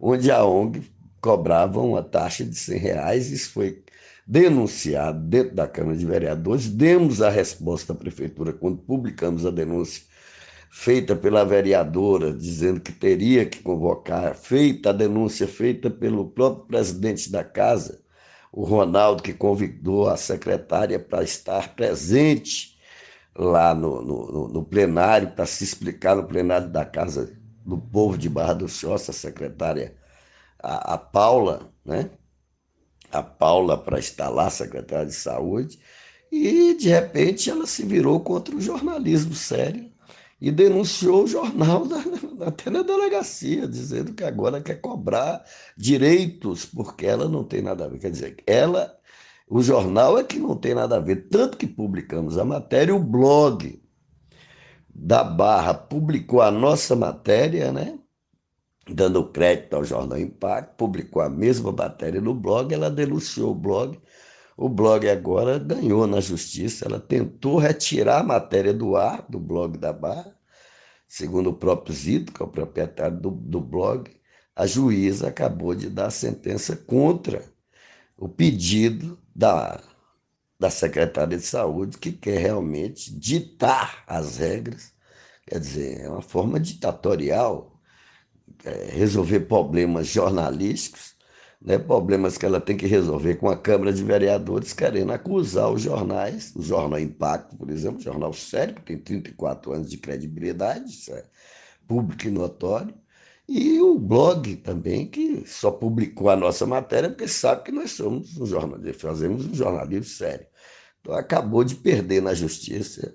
onde 0.01 0.31
a 0.31 0.45
ONG 0.45 0.83
cobrava 1.21 1.81
uma 1.81 2.03
taxa 2.03 2.45
de 2.45 2.55
100 2.57 2.79
reais, 2.79 3.31
isso 3.31 3.51
foi 3.51 3.83
denunciado 4.27 5.21
dentro 5.21 5.55
da 5.55 5.69
Câmara 5.69 5.97
de 5.97 6.07
Vereadores, 6.07 6.69
demos 6.69 7.23
a 7.23 7.29
resposta 7.29 7.93
à 7.93 7.97
Prefeitura 7.97 8.53
quando 8.53 8.79
publicamos 8.79 9.45
a 9.45 9.51
denúncia 9.51 10.03
feita 10.71 11.15
pela 11.15 11.45
vereadora, 11.45 12.33
dizendo 12.33 12.81
que 12.81 12.93
teria 12.93 13.47
que 13.47 13.61
convocar, 13.61 14.35
feita 14.35 14.91
a 14.91 14.93
denúncia 14.93 15.47
feita 15.47 15.91
pelo 15.91 16.29
próprio 16.29 16.67
presidente 16.67 17.31
da 17.31 17.45
casa, 17.45 18.01
o 18.53 18.65
Ronaldo, 18.65 19.23
que 19.23 19.33
convidou 19.33 20.09
a 20.09 20.17
secretária 20.17 20.99
para 20.99 21.23
estar 21.23 21.75
presente 21.75 22.76
lá 23.39 23.75
no, 23.75 24.03
no, 24.03 24.49
no 24.49 24.65
plenário, 24.65 25.33
para 25.33 25.47
se 25.47 25.65
explicar 25.65 26.17
no 26.17 26.25
plenário 26.27 26.69
da 26.69 26.85
Casa 26.85 27.37
do 27.65 27.79
Povo 27.79 28.17
de 28.17 28.29
Barra 28.29 28.55
do 28.55 28.69
Choça, 28.69 29.11
a 29.11 29.15
secretária, 29.15 29.97
a, 30.59 30.95
a 30.95 30.99
Paula, 30.99 31.73
né? 31.85 32.11
A 33.11 33.23
Paula 33.23 33.79
para 33.79 33.99
estar 33.99 34.29
lá, 34.29 34.51
secretária 34.51 35.07
de 35.07 35.15
Saúde, 35.15 35.79
e 36.31 36.75
de 36.75 36.89
repente 36.89 37.51
ela 37.51 37.67
se 37.67 37.85
virou 37.85 38.21
contra 38.21 38.55
o 38.55 38.61
jornalismo 38.61 39.35
sério 39.35 39.91
e 40.41 40.51
denunciou 40.51 41.25
o 41.25 41.27
jornal 41.27 41.85
na, 41.87 42.03
até 42.47 42.71
na 42.71 42.83
delegacia, 42.83 43.67
dizendo 43.67 44.13
que 44.13 44.25
agora 44.25 44.61
quer 44.61 44.81
cobrar 44.81 45.45
direitos, 45.77 46.65
porque 46.65 47.07
ela 47.07 47.29
não 47.29 47.45
tem 47.45 47.63
nada 47.63 47.85
a 47.85 47.89
ver. 47.89 47.99
Quer 47.99 48.11
dizer, 48.11 48.37
ela, 48.47 48.99
o 49.49 49.63
jornal 49.63 50.19
é 50.19 50.25
que 50.25 50.39
não 50.39 50.57
tem 50.57 50.75
nada 50.75 50.97
a 50.97 51.01
ver. 51.01 51.29
Tanto 51.29 51.57
que 51.57 51.67
publicamos 51.67 52.37
a 52.37 52.45
matéria, 52.45 52.95
o 52.95 53.03
blog 53.03 53.81
da 54.89 55.23
Barra 55.23 55.75
publicou 55.75 56.41
a 56.43 56.51
nossa 56.51 56.97
matéria, 56.97 57.73
né? 57.73 57.99
Dando 58.89 59.31
crédito 59.31 59.75
ao 59.75 59.85
Jornal 59.85 60.19
Impacto, 60.19 60.77
publicou 60.77 61.23
a 61.23 61.29
mesma 61.29 61.73
matéria 61.73 62.21
no 62.21 62.35
blog, 62.35 62.73
ela 62.73 62.91
denunciou 62.91 63.53
o 63.53 63.55
blog. 63.55 64.01
O 64.57 64.69
blog 64.69 65.09
agora 65.09 65.59
ganhou 65.59 66.07
na 66.07 66.21
justiça, 66.21 66.87
ela 66.87 66.99
tentou 66.99 67.59
retirar 67.59 68.21
a 68.21 68.25
matéria 68.25 68.73
do 68.73 68.97
ar 68.97 69.25
do 69.29 69.39
blog 69.39 69.77
da 69.77 69.93
Barra, 69.93 70.35
segundo 71.07 71.51
o 71.51 71.55
próprio 71.55 71.95
Zito, 71.95 72.33
que 72.33 72.43
é 72.43 72.45
o 72.45 72.49
proprietário 72.49 73.21
do, 73.21 73.31
do 73.31 73.61
blog, 73.61 74.11
a 74.55 74.67
juíza 74.67 75.29
acabou 75.29 75.75
de 75.75 75.91
dar 75.91 76.11
sentença 76.11 76.75
contra 76.75 77.45
o 78.17 78.29
pedido 78.29 79.19
da, 79.37 79.83
da 80.59 80.71
secretária 80.71 81.37
de 81.37 81.45
saúde, 81.45 81.99
que 81.99 82.13
quer 82.13 82.39
realmente 82.39 83.15
ditar 83.15 84.03
as 84.07 84.39
regras, 84.39 84.93
quer 85.47 85.61
dizer, 85.61 86.01
é 86.01 86.09
uma 86.09 86.23
forma 86.23 86.59
ditatorial 86.59 87.79
é, 88.65 88.91
resolver 88.93 89.41
problemas 89.41 90.07
jornalísticos, 90.07 91.15
né, 91.61 91.79
problemas 91.79 92.39
que 92.39 92.47
ela 92.47 92.61
tem 92.61 92.77
que 92.77 92.87
resolver 92.87 93.37
com 93.37 93.49
a 93.49 93.57
Câmara 93.57 93.93
de 93.93 94.03
Vereadores, 94.03 94.73
querendo 94.73 95.13
acusar 95.13 95.71
os 95.71 95.83
jornais, 95.83 96.55
o 96.57 96.63
Jornal 96.63 96.99
Impacto, 97.01 97.57
por 97.57 97.71
exemplo, 97.71 98.01
jornal 98.01 98.33
sério, 98.33 98.75
que 98.77 98.83
tem 98.83 98.99
34 98.99 99.73
anos 99.73 99.91
de 99.91 99.99
credibilidade, 99.99 100.91
isso 100.91 101.13
é 101.13 101.25
público 101.87 102.27
e 102.27 102.31
notório, 102.31 102.95
e 103.49 103.81
o 103.81 103.99
blog 103.99 104.57
também, 104.57 105.09
que 105.09 105.47
só 105.47 105.71
publicou 105.71 106.29
a 106.31 106.37
nossa 106.37 106.67
matéria 106.67 107.09
porque 107.11 107.29
sabe 107.29 107.65
que 107.65 107.73
nós 107.73 107.93
somos 107.93 108.37
um 108.39 108.47
jornalismo, 108.47 109.01
fazemos 109.01 109.47
um 109.47 109.55
jornalismo 109.55 110.05
sério. 110.05 110.47
Então 111.01 111.15
acabou 111.15 111.63
de 111.65 111.77
perder 111.77 112.21
na 112.23 112.35
justiça 112.35 113.15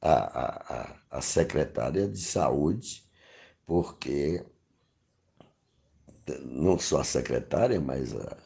a, 0.00 0.82
a, 0.82 0.96
a 1.18 1.20
secretária 1.20 2.08
de 2.08 2.18
saúde, 2.20 3.04
porque 3.64 4.44
não 6.44 6.78
só 6.78 7.00
a 7.00 7.04
secretária, 7.04 7.80
mas 7.80 8.14
a, 8.16 8.36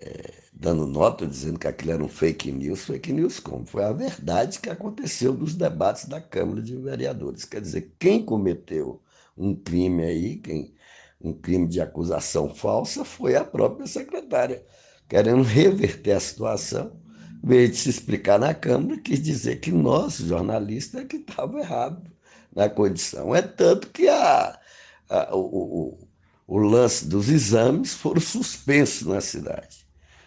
é, 0.00 0.42
dando 0.52 0.86
nota 0.86 1.26
dizendo 1.26 1.58
que 1.58 1.66
aquilo 1.68 1.92
era 1.92 2.04
um 2.04 2.08
fake 2.08 2.52
news, 2.52 2.84
fake 2.84 3.12
news 3.12 3.40
como? 3.40 3.66
Foi 3.66 3.84
a 3.84 3.92
verdade 3.92 4.60
que 4.60 4.70
aconteceu 4.70 5.34
nos 5.34 5.54
debates 5.54 6.06
da 6.06 6.20
Câmara 6.20 6.62
de 6.62 6.76
Vereadores. 6.76 7.44
Quer 7.44 7.60
dizer, 7.60 7.94
quem 7.98 8.24
cometeu 8.24 9.02
um 9.36 9.54
crime 9.54 10.02
aí, 10.04 10.36
quem, 10.36 10.74
um 11.20 11.32
crime 11.32 11.66
de 11.66 11.80
acusação 11.80 12.54
falsa, 12.54 13.04
foi 13.04 13.36
a 13.36 13.44
própria 13.44 13.86
secretária, 13.86 14.64
querendo 15.08 15.42
reverter 15.42 16.12
a 16.12 16.20
situação, 16.20 17.00
em 17.42 17.48
vez 17.48 17.70
de 17.70 17.76
se 17.76 17.90
explicar 17.90 18.38
na 18.38 18.54
Câmara, 18.54 19.00
quis 19.00 19.22
dizer 19.22 19.56
que 19.56 19.70
nós, 19.70 20.18
jornalistas, 20.18 21.02
é 21.02 21.04
que 21.04 21.16
estava 21.16 21.58
errado 21.60 22.10
na 22.54 22.68
condição. 22.68 23.34
É 23.34 23.42
tanto 23.42 23.88
que 23.90 24.08
a, 24.08 24.58
a, 25.08 25.36
o, 25.36 25.40
o, 25.40 26.08
o 26.46 26.58
lance 26.58 27.06
dos 27.06 27.28
exames 27.28 27.94
foram 27.94 28.20
suspensos 28.20 29.06
na 29.06 29.20
cidade 29.20 29.86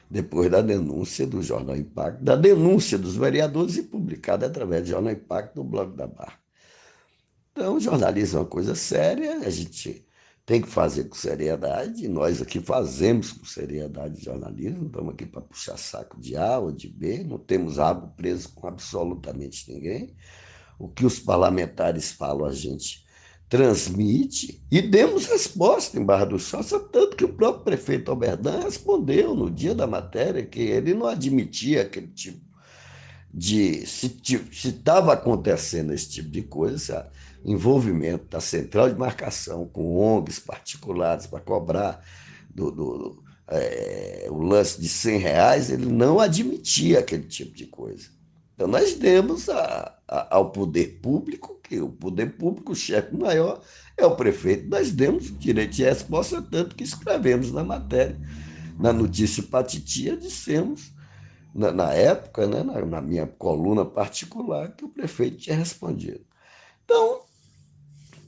depois 0.09 0.49
da 0.49 0.61
denúncia 0.61 1.27
do 1.27 1.41
Jornal 1.43 1.75
Impacto, 1.75 2.23
da 2.23 2.35
denúncia 2.35 2.97
dos 2.97 3.15
vereadores 3.15 3.77
e 3.77 3.83
publicada 3.83 4.47
através 4.47 4.83
do 4.83 4.89
Jornal 4.89 5.13
Impacto 5.13 5.57
no 5.57 5.63
blog 5.63 5.95
da 5.95 6.07
Barra. 6.07 6.39
Então, 7.59 7.77
jornalismo 7.77 8.37
é 8.37 8.41
uma 8.43 8.47
coisa 8.47 8.73
séria, 8.73 9.39
a 9.39 9.49
gente 9.49 10.07
tem 10.45 10.61
que 10.61 10.69
fazer 10.69 11.09
com 11.09 11.15
seriedade, 11.15 12.07
nós 12.07 12.41
aqui 12.41 12.61
fazemos 12.61 13.33
com 13.33 13.43
seriedade 13.43 14.23
jornalismo, 14.23 14.85
estamos 14.85 15.13
aqui 15.13 15.25
para 15.25 15.41
puxar 15.41 15.75
saco 15.75 16.17
de 16.21 16.37
A 16.37 16.57
ou 16.57 16.71
de 16.71 16.87
B, 16.87 17.21
não 17.21 17.37
temos 17.37 17.75
rabo 17.75 18.13
preso 18.15 18.47
com 18.53 18.65
absolutamente 18.65 19.69
ninguém. 19.69 20.15
O 20.79 20.87
que 20.87 21.05
os 21.05 21.19
parlamentares 21.19 22.13
falam, 22.13 22.45
a 22.45 22.53
gente 22.53 23.05
transmite 23.49 24.65
e 24.71 24.81
demos 24.81 25.25
resposta 25.25 25.99
em 25.99 26.05
Barra 26.05 26.23
do 26.23 26.39
Choça, 26.39 26.79
tanto 26.79 27.17
que 27.17 27.25
o 27.25 27.33
próprio 27.33 27.65
prefeito 27.65 28.09
Alberdan 28.09 28.61
respondeu 28.61 29.35
no 29.35 29.51
dia 29.51 29.75
da 29.75 29.85
matéria 29.85 30.45
que 30.45 30.61
ele 30.61 30.93
não 30.93 31.07
admitia 31.07 31.81
aquele 31.81 32.07
tipo 32.07 32.39
de. 33.33 33.85
Se 33.85 34.17
estava 34.63 35.13
acontecendo 35.13 35.93
esse 35.93 36.09
tipo 36.09 36.29
de 36.29 36.41
coisa, 36.43 37.11
envolvimento 37.43 38.25
da 38.25 38.41
central 38.41 38.89
de 38.89 38.98
marcação 38.98 39.67
com 39.67 39.98
ONGs 39.98 40.39
particulares 40.39 41.25
para 41.25 41.39
cobrar 41.39 42.03
do, 42.53 42.72
do 42.72 43.24
é, 43.50 44.27
o 44.29 44.41
lance 44.41 44.79
de 44.79 44.88
100 44.88 45.17
reais, 45.17 45.69
ele 45.69 45.86
não 45.86 46.19
admitia 46.19 47.00
aquele 47.00 47.24
tipo 47.24 47.55
de 47.55 47.65
coisa. 47.65 48.10
Então, 48.53 48.67
nós 48.67 48.94
demos 48.94 49.50
a, 49.50 49.98
a, 50.07 50.35
ao 50.35 50.51
poder 50.51 51.00
público, 51.01 51.59
que 51.63 51.79
o 51.79 51.90
poder 51.90 52.37
público, 52.37 52.74
o 52.74 52.75
chefe 52.75 53.16
maior 53.16 53.61
é 53.98 54.05
o 54.05 54.16
prefeito, 54.16 54.68
nós 54.68 54.92
demos 54.92 55.29
o 55.29 55.33
direito 55.33 55.75
de 55.75 55.83
resposta, 55.83 56.42
tanto 56.42 56.75
que 56.75 56.83
escrevemos 56.83 57.51
na 57.51 57.63
matéria, 57.63 58.20
na 58.77 58.94
notícia 58.94 59.42
Patitia, 59.44 60.16
dissemos, 60.18 60.92
na, 61.53 61.72
na 61.72 61.94
época, 61.94 62.46
né, 62.48 62.61
na, 62.63 62.85
na 62.85 63.01
minha 63.01 63.25
coluna 63.25 63.85
particular, 63.85 64.75
que 64.75 64.85
o 64.85 64.90
prefeito 64.90 65.37
tinha 65.37 65.55
respondido. 65.55 66.22
Então, 66.83 67.22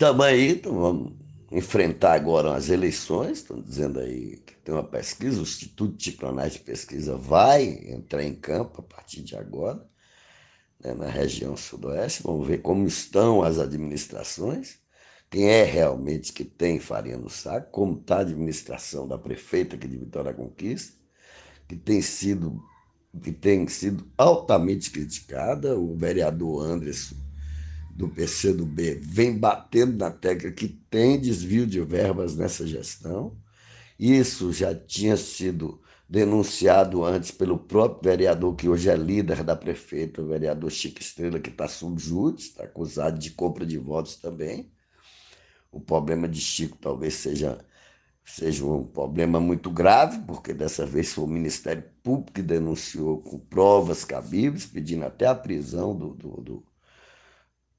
Estamos 0.01 0.25
aí, 0.25 0.53
então 0.53 0.73
vamos 0.73 1.13
enfrentar 1.51 2.13
agora 2.13 2.55
as 2.55 2.69
eleições, 2.69 3.37
estão 3.37 3.61
dizendo 3.61 3.99
aí 3.99 4.37
que 4.37 4.55
tem 4.55 4.73
uma 4.73 4.83
pesquisa, 4.83 5.37
o 5.37 5.43
Instituto 5.43 5.95
de 5.95 6.13
Clonagem 6.13 6.57
de 6.57 6.63
Pesquisa 6.63 7.15
vai 7.15 7.65
entrar 7.85 8.23
em 8.23 8.33
campo 8.33 8.81
a 8.81 8.83
partir 8.83 9.21
de 9.21 9.35
agora, 9.35 9.87
né, 10.83 10.95
na 10.95 11.05
região 11.05 11.55
sudoeste, 11.55 12.23
vamos 12.23 12.47
ver 12.47 12.63
como 12.63 12.87
estão 12.87 13.43
as 13.43 13.59
administrações, 13.59 14.79
quem 15.29 15.47
é 15.47 15.63
realmente 15.63 16.33
que 16.33 16.45
tem 16.45 16.79
farinha 16.79 17.17
no 17.19 17.29
saco, 17.29 17.69
como 17.69 17.99
está 17.99 18.17
a 18.17 18.21
administração 18.21 19.07
da 19.07 19.19
prefeita 19.19 19.75
aqui 19.75 19.87
de 19.87 19.99
Vitória 19.99 20.33
Conquista, 20.33 20.97
que 21.67 21.75
tem 21.75 22.01
sido, 22.01 22.59
que 23.21 23.31
tem 23.31 23.67
sido 23.67 24.11
altamente 24.17 24.89
criticada, 24.89 25.77
o 25.77 25.95
vereador 25.95 26.65
Anderson 26.65 27.21
do 28.01 28.09
PCdoB 28.09 28.99
vem 28.99 29.37
batendo 29.37 29.95
na 29.95 30.09
tecla 30.09 30.51
que 30.51 30.67
tem 30.67 31.21
desvio 31.21 31.67
de 31.67 31.79
verbas 31.81 32.35
nessa 32.35 32.65
gestão. 32.65 33.37
Isso 33.99 34.51
já 34.51 34.73
tinha 34.73 35.15
sido 35.15 35.79
denunciado 36.09 37.05
antes 37.05 37.29
pelo 37.29 37.59
próprio 37.59 38.11
vereador, 38.11 38.55
que 38.55 38.67
hoje 38.67 38.89
é 38.89 38.95
líder 38.95 39.43
da 39.43 39.55
prefeita, 39.55 40.21
o 40.21 40.27
vereador 40.27 40.71
Chico 40.71 40.99
Estrela, 40.99 41.39
que 41.39 41.51
está 41.51 41.67
subjúdice, 41.67 42.49
está 42.49 42.63
acusado 42.63 43.19
de 43.19 43.29
compra 43.29 43.65
de 43.65 43.77
votos 43.77 44.15
também. 44.15 44.71
O 45.71 45.79
problema 45.79 46.27
de 46.27 46.41
Chico 46.41 46.77
talvez 46.81 47.13
seja, 47.13 47.63
seja 48.25 48.65
um 48.65 48.83
problema 48.83 49.39
muito 49.39 49.69
grave, 49.69 50.19
porque 50.25 50.53
dessa 50.53 50.85
vez 50.87 51.13
foi 51.13 51.23
o 51.23 51.27
Ministério 51.27 51.83
Público 52.01 52.33
que 52.33 52.41
denunciou 52.41 53.21
com 53.21 53.37
provas 53.37 54.03
cabíveis, 54.03 54.65
pedindo 54.65 55.05
até 55.05 55.27
a 55.27 55.35
prisão 55.35 55.95
do, 55.95 56.15
do, 56.15 56.41
do 56.41 56.70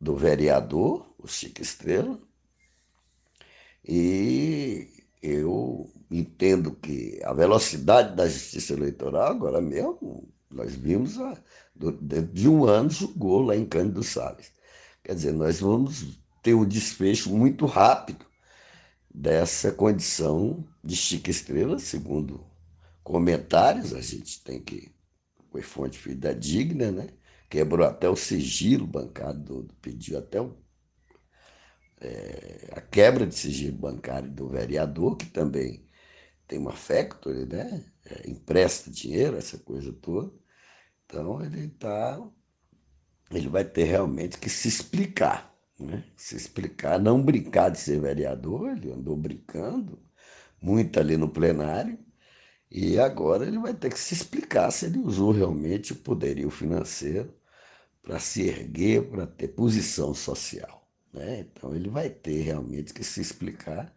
do 0.03 0.17
vereador, 0.17 1.15
o 1.17 1.29
Chico 1.29 1.63
Estrela, 1.63 2.19
e 3.85 4.89
eu 5.23 5.89
entendo 6.11 6.73
que 6.73 7.21
a 7.23 7.33
velocidade 7.33 8.17
da 8.17 8.29
justiça 8.29 8.73
eleitoral, 8.73 9.31
agora 9.31 9.61
mesmo, 9.61 10.29
nós 10.51 10.75
vimos, 10.75 11.21
a, 11.21 11.41
dentro 12.01 12.33
de 12.33 12.49
um 12.49 12.65
ano, 12.65 12.91
julgou 12.91 13.43
lá 13.43 13.57
em 13.57 13.65
Cândido 13.65 14.03
Salles. 14.03 14.51
Quer 15.05 15.15
dizer, 15.15 15.33
nós 15.33 15.61
vamos 15.61 16.19
ter 16.43 16.55
um 16.55 16.67
desfecho 16.67 17.31
muito 17.31 17.65
rápido 17.65 18.27
dessa 19.09 19.71
condição 19.71 20.67
de 20.83 20.97
Chico 20.97 21.31
Estrela, 21.31 21.79
segundo 21.79 22.45
comentários, 23.05 23.95
a 23.95 24.01
gente 24.01 24.43
tem 24.43 24.61
que, 24.61 24.93
foi 25.53 25.63
fonte 25.63 25.97
fidedigna, 25.97 26.91
né? 26.91 27.09
Quebrou 27.53 27.87
até 27.87 28.09
o 28.09 28.17
sigilo 28.17 28.87
bancário, 28.87 29.69
pediu 29.83 30.19
até 30.19 30.41
o, 30.41 30.57
é, 32.01 32.71
a 32.73 32.81
quebra 32.81 33.27
de 33.27 33.35
sigilo 33.35 33.77
bancário 33.77 34.31
do 34.31 34.49
vereador, 34.49 35.19
que 35.19 35.27
também 35.27 35.87
tem 36.49 36.59
uma 36.59 36.73
factory, 36.73 37.45
né? 37.45 37.85
É, 38.07 38.31
empresta 38.31 38.91
dinheiro, 38.91 39.37
essa 39.37 39.59
coisa 39.59 39.93
toda. 39.93 40.33
Então 41.05 41.45
ele 41.45 41.69
tá, 41.69 42.19
ele 43.31 43.49
vai 43.49 43.67
ter 43.67 43.85
realmente 43.85 44.39
que 44.39 44.49
se 44.49 44.69
explicar, 44.69 45.55
né? 45.79 46.05
Se 46.17 46.35
explicar, 46.35 46.99
não 46.99 47.23
brincar 47.23 47.69
de 47.69 47.79
ser 47.79 48.01
vereador, 48.01 48.71
ele 48.71 48.91
andou 48.91 49.15
brincando 49.15 50.03
muito 50.61 50.99
ali 50.99 51.19
no 51.19 51.29
plenário, 51.29 51.99
e 52.71 52.99
agora 52.99 53.47
ele 53.47 53.59
vai 53.59 53.75
ter 53.75 53.93
que 53.93 53.99
se 54.01 54.15
explicar 54.15 54.71
se 54.71 54.87
ele 54.87 55.01
usou 55.01 55.33
realmente 55.33 55.93
o 55.93 55.97
poderio 55.97 56.51
financeiro 56.51 57.42
para 58.03 58.19
se 58.19 58.43
erguer, 58.49 59.09
para 59.09 59.27
ter 59.27 59.49
posição 59.49 60.15
social. 60.15 60.87
Né? 61.13 61.41
Então 61.41 61.75
ele 61.75 61.89
vai 61.89 62.11
ter 62.11 62.43
realmente 62.43 62.93
que 62.93 63.05
se 63.05 63.21
explicar. 63.21 63.95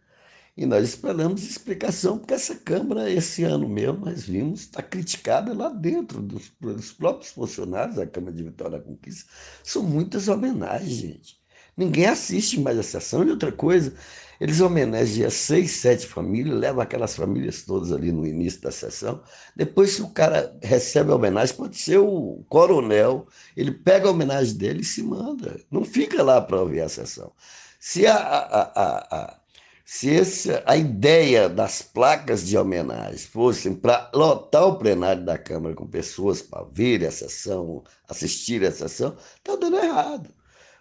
E 0.56 0.64
nós 0.64 0.88
esperamos 0.88 1.42
explicação, 1.42 2.18
porque 2.18 2.32
essa 2.32 2.56
Câmara, 2.56 3.10
esse 3.10 3.44
ano 3.44 3.68
mesmo, 3.68 4.06
nós 4.06 4.24
vimos, 4.24 4.60
está 4.60 4.82
criticada 4.82 5.52
lá 5.52 5.68
dentro 5.68 6.22
dos, 6.22 6.50
dos, 6.58 6.92
próprios 6.92 7.30
funcionários 7.32 7.96
da 7.96 8.06
Câmara 8.06 8.32
de 8.32 8.42
Vitória 8.42 8.78
da 8.78 8.84
Conquista. 8.84 9.30
São 9.62 9.82
muitas 9.82 10.28
homenagens, 10.28 10.94
gente. 10.94 11.38
Ninguém 11.76 12.06
assiste 12.06 12.58
mais 12.58 12.78
a 12.78 12.82
sessão. 12.82 13.22
E 13.22 13.30
outra 13.30 13.52
coisa, 13.52 13.94
eles 14.40 14.60
homenageiam 14.60 15.30
seis, 15.30 15.72
sete 15.72 16.06
famílias, 16.06 16.58
levam 16.58 16.80
aquelas 16.80 17.16
famílias 17.16 17.62
todas 17.62 17.92
ali 17.92 18.12
no 18.12 18.26
início 18.26 18.60
da 18.60 18.70
sessão. 18.70 19.22
Depois, 19.54 19.92
se 19.92 20.02
o 20.02 20.10
cara 20.10 20.56
recebe 20.62 21.10
a 21.10 21.16
homenagem, 21.16 21.56
pode 21.56 21.76
ser 21.76 21.98
o 21.98 22.44
coronel, 22.48 23.26
ele 23.56 23.72
pega 23.72 24.08
a 24.08 24.10
homenagem 24.10 24.56
dele 24.56 24.80
e 24.80 24.84
se 24.84 25.02
manda. 25.02 25.60
Não 25.70 25.84
fica 25.84 26.22
lá 26.22 26.40
para 26.40 26.60
ouvir 26.60 26.80
a 26.80 26.88
sessão. 26.88 27.32
Se 27.80 28.06
a, 28.06 28.16
a, 28.16 28.62
a, 28.62 29.16
a 29.16 29.40
se 29.88 30.10
esse, 30.10 30.50
a 30.66 30.76
ideia 30.76 31.48
das 31.48 31.80
placas 31.80 32.44
de 32.44 32.58
homenagem 32.58 33.18
fossem 33.18 33.72
para 33.72 34.10
lotar 34.12 34.66
o 34.66 34.78
plenário 34.78 35.24
da 35.24 35.38
Câmara 35.38 35.76
com 35.76 35.86
pessoas 35.86 36.42
para 36.42 36.66
ver 36.72 37.06
a 37.06 37.10
sessão, 37.12 37.84
assistir 38.08 38.64
a 38.66 38.72
sessão, 38.72 39.16
está 39.36 39.54
dando 39.54 39.76
errado. 39.76 40.28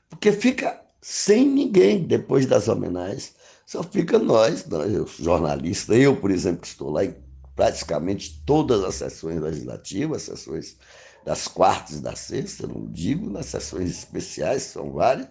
Porque 0.10 0.32
fica 0.32 0.82
sem 1.00 1.48
ninguém 1.48 2.02
depois 2.02 2.48
das 2.48 2.68
homenagens 2.68 3.36
Só 3.66 3.82
fica 3.82 4.20
nós, 4.20 4.66
nós 4.68 4.92
jornalistas, 5.18 5.98
eu, 5.98 6.16
por 6.16 6.30
exemplo, 6.30 6.62
que 6.62 6.68
estou 6.68 6.92
lá 6.92 7.04
em 7.04 7.16
praticamente 7.56 8.44
todas 8.46 8.84
as 8.84 8.96
sessões 8.96 9.42
legislativas, 9.42 10.24
sessões 10.24 10.78
das 11.26 11.48
quartas 11.48 11.98
e 11.98 12.02
da 12.02 12.16
sexta, 12.16 12.68
não 12.68 12.86
digo 12.86 13.30
nas 13.30 13.48
sessões 13.48 13.90
especiais, 13.90 14.62
são 14.64 14.92
várias, 14.92 15.28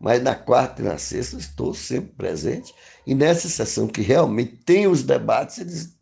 mas 0.00 0.20
na 0.20 0.34
quarta 0.34 0.82
e 0.82 0.84
na 0.84 0.98
sexta 0.98 1.36
estou 1.36 1.72
sempre 1.72 2.12
presente. 2.16 2.74
E 3.06 3.14
nessa 3.14 3.48
sessão 3.48 3.86
que 3.86 4.00
realmente 4.00 4.56
tem 4.56 4.88
os 4.88 5.04
debates, 5.04 5.58
eles 5.58 5.96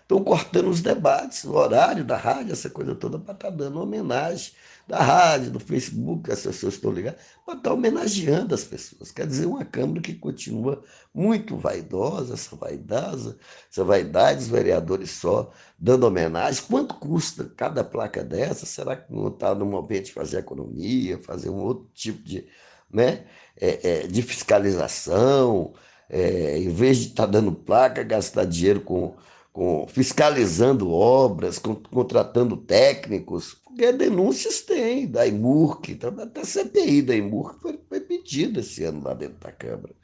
estão 0.00 0.24
cortando 0.24 0.68
os 0.68 0.80
debates, 0.80 1.44
o 1.44 1.52
horário 1.52 2.04
da 2.04 2.16
rádio, 2.16 2.52
essa 2.52 2.68
coisa 2.68 2.96
toda, 2.96 3.18
para 3.18 3.34
estar 3.34 3.50
dando 3.50 3.80
homenagem 3.80 4.52
da 4.86 4.98
rádio, 4.98 5.50
do 5.50 5.60
Facebook, 5.60 6.30
as 6.30 6.42
pessoas 6.42 6.74
estão 6.74 6.90
ligadas, 6.90 7.20
para 7.44 7.54
estar 7.54 7.70
tá 7.70 7.74
homenageando 7.74 8.54
as 8.54 8.64
pessoas. 8.64 9.10
Quer 9.10 9.26
dizer, 9.26 9.46
uma 9.46 9.64
Câmara 9.64 10.00
que 10.00 10.14
continua 10.14 10.82
muito 11.14 11.56
vaidosa, 11.56 12.34
essa 12.34 12.54
vaidade, 12.56 13.34
essa 13.70 13.84
vaidade, 13.84 14.42
os 14.42 14.48
vereadores 14.48 15.10
só 15.10 15.50
dando 15.78 16.06
homenagem. 16.06 16.64
Quanto 16.68 16.94
custa 16.94 17.50
cada 17.56 17.82
placa 17.82 18.22
dessa? 18.22 18.66
Será 18.66 18.96
que 18.96 19.12
não 19.12 19.28
está 19.28 19.54
no 19.54 19.64
momento 19.64 20.06
de 20.06 20.12
fazer 20.12 20.38
economia, 20.38 21.18
fazer 21.22 21.50
um 21.50 21.58
outro 21.58 21.88
tipo 21.94 22.22
de 22.22 22.46
né, 22.92 23.24
é, 23.58 24.02
é, 24.02 24.06
de 24.06 24.20
fiscalização, 24.20 25.72
é, 26.10 26.58
em 26.58 26.68
vez 26.68 26.98
de 26.98 27.06
estar 27.08 27.24
tá 27.24 27.32
dando 27.32 27.52
placa, 27.52 28.02
gastar 28.02 28.44
dinheiro 28.44 28.82
com, 28.82 29.16
com 29.52 29.86
fiscalizando 29.86 30.90
obras, 30.90 31.58
com, 31.58 31.74
contratando 31.74 32.56
técnicos, 32.56 33.54
porque 33.54 33.92
denúncias 33.92 34.60
tem, 34.62 35.06
da 35.06 35.26
IMURC, 35.26 35.92
então, 35.92 36.14
até 36.18 36.40
a 36.40 36.44
CPI 36.44 37.02
da 37.02 37.14
IMURC 37.14 37.60
foi, 37.60 37.80
foi 37.88 38.00
pedida 38.00 38.60
esse 38.60 38.84
ano 38.84 39.02
lá 39.04 39.14
dentro 39.14 39.38
da 39.38 39.52
Câmara. 39.52 39.94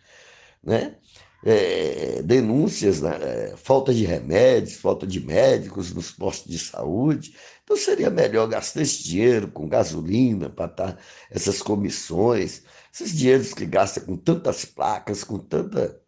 Né? 0.62 0.96
É, 1.44 2.20
denúncias, 2.22 3.00
né? 3.00 3.16
É, 3.22 3.56
falta 3.56 3.94
de 3.94 4.04
remédios, 4.04 4.74
falta 4.74 5.06
de 5.06 5.20
médicos 5.20 5.92
nos 5.94 6.11
postos 6.11 6.50
de 6.50 6.58
saúde. 6.58 7.34
Então 7.62 7.76
seria 7.76 8.11
melhor 8.11 8.48
gastar 8.48 8.82
esse 8.82 9.04
dinheiro 9.04 9.48
com 9.48 9.68
gasolina 9.68 10.50
para 10.50 10.70
estar 10.70 10.98
essas 11.30 11.62
comissões, 11.62 12.64
esses 12.92 13.16
dinheiros 13.16 13.54
que 13.54 13.64
gasta 13.64 14.00
com 14.00 14.16
tantas 14.16 14.64
placas, 14.64 15.22
com 15.22 15.38
tanta 15.38 16.00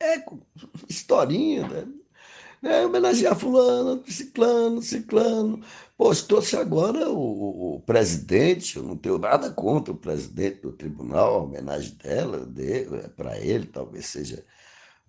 é, 0.00 0.24
historinha, 0.88 1.68
né? 1.68 1.99
É, 2.62 2.84
homenagear 2.84 3.34
fulano, 3.34 4.02
ciclano, 4.06 4.82
ciclano. 4.82 5.62
Poxa, 5.96 6.26
trouxe 6.26 6.56
agora 6.56 7.08
o, 7.08 7.76
o, 7.76 7.80
presidente, 7.80 8.76
eu 8.76 8.82
não 8.82 8.96
tenho 8.96 9.18
nada 9.18 9.50
contra 9.50 9.92
o 9.92 9.96
presidente 9.96 10.60
do 10.60 10.72
tribunal, 10.72 11.34
a 11.34 11.42
homenagem 11.44 11.94
dela, 12.02 12.44
de, 12.44 12.82
é 12.94 13.08
para 13.08 13.38
ele, 13.38 13.66
talvez 13.66 14.06
seja 14.06 14.44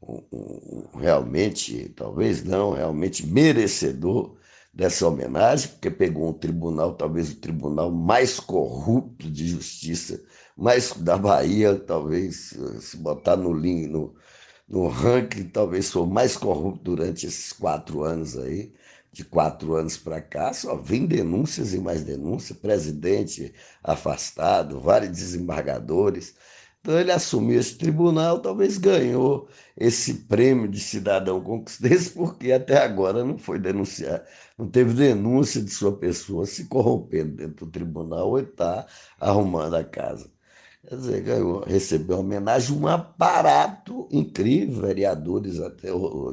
um, 0.02 0.22
um, 0.32 0.98
realmente, 0.98 1.90
talvez 1.96 2.44
não, 2.44 2.72
realmente 2.72 3.26
merecedor 3.28 4.38
dessa 4.74 5.08
homenagem, 5.08 5.70
porque 5.72 5.92
pegou 5.92 6.30
um 6.30 6.34
tribunal, 6.34 6.94
talvez 6.96 7.32
o 7.32 7.36
tribunal 7.36 7.92
mais 7.92 8.40
corrupto 8.40 9.30
de 9.30 9.48
justiça, 9.48 10.24
mais 10.56 10.94
da 10.94 11.18
Bahia, 11.18 11.76
talvez, 11.76 12.58
se 12.80 12.98
botar 12.98 13.36
no, 13.36 13.54
no, 13.54 14.16
no 14.72 14.88
ranking, 14.88 15.50
talvez 15.50 15.92
foi 15.92 16.04
o 16.04 16.08
mais 16.08 16.38
corrupto 16.38 16.96
durante 16.96 17.28
esses 17.28 17.52
quatro 17.52 18.04
anos 18.04 18.38
aí, 18.38 18.74
de 19.12 19.26
quatro 19.26 19.76
anos 19.76 19.98
para 19.98 20.22
cá, 20.22 20.54
só 20.54 20.78
vem 20.78 21.06
denúncias 21.06 21.74
e 21.74 21.80
mais 21.80 22.04
denúncias, 22.06 22.58
presidente 22.58 23.54
afastado, 23.84 24.80
vários 24.80 25.12
desembargadores. 25.12 26.36
Então 26.80 26.98
ele 26.98 27.12
assumiu 27.12 27.60
esse 27.60 27.78
tribunal, 27.78 28.40
talvez 28.40 28.78
ganhou 28.78 29.50
esse 29.78 30.14
prêmio 30.14 30.70
de 30.70 30.80
cidadão 30.80 31.42
conquistador, 31.42 32.00
porque 32.16 32.52
até 32.54 32.78
agora 32.78 33.26
não 33.26 33.38
foi 33.38 33.60
denunciar, 33.60 34.24
não 34.58 34.70
teve 34.70 34.94
denúncia 34.94 35.62
de 35.62 35.70
sua 35.70 35.98
pessoa 35.98 36.46
se 36.46 36.66
corrompendo 36.68 37.36
dentro 37.36 37.66
do 37.66 37.72
tribunal 37.72 38.30
ou 38.30 38.40
está 38.40 38.88
arrumando 39.20 39.76
a 39.76 39.84
casa. 39.84 40.32
Quer 40.88 40.96
dizer, 40.96 41.22
ganhou, 41.22 41.64
recebeu 41.64 42.20
homenagem, 42.20 42.76
um 42.76 42.88
aparato 42.88 44.08
incrível, 44.12 44.82
vereadores 44.82 45.60
até 45.60 45.94
o, 45.94 46.32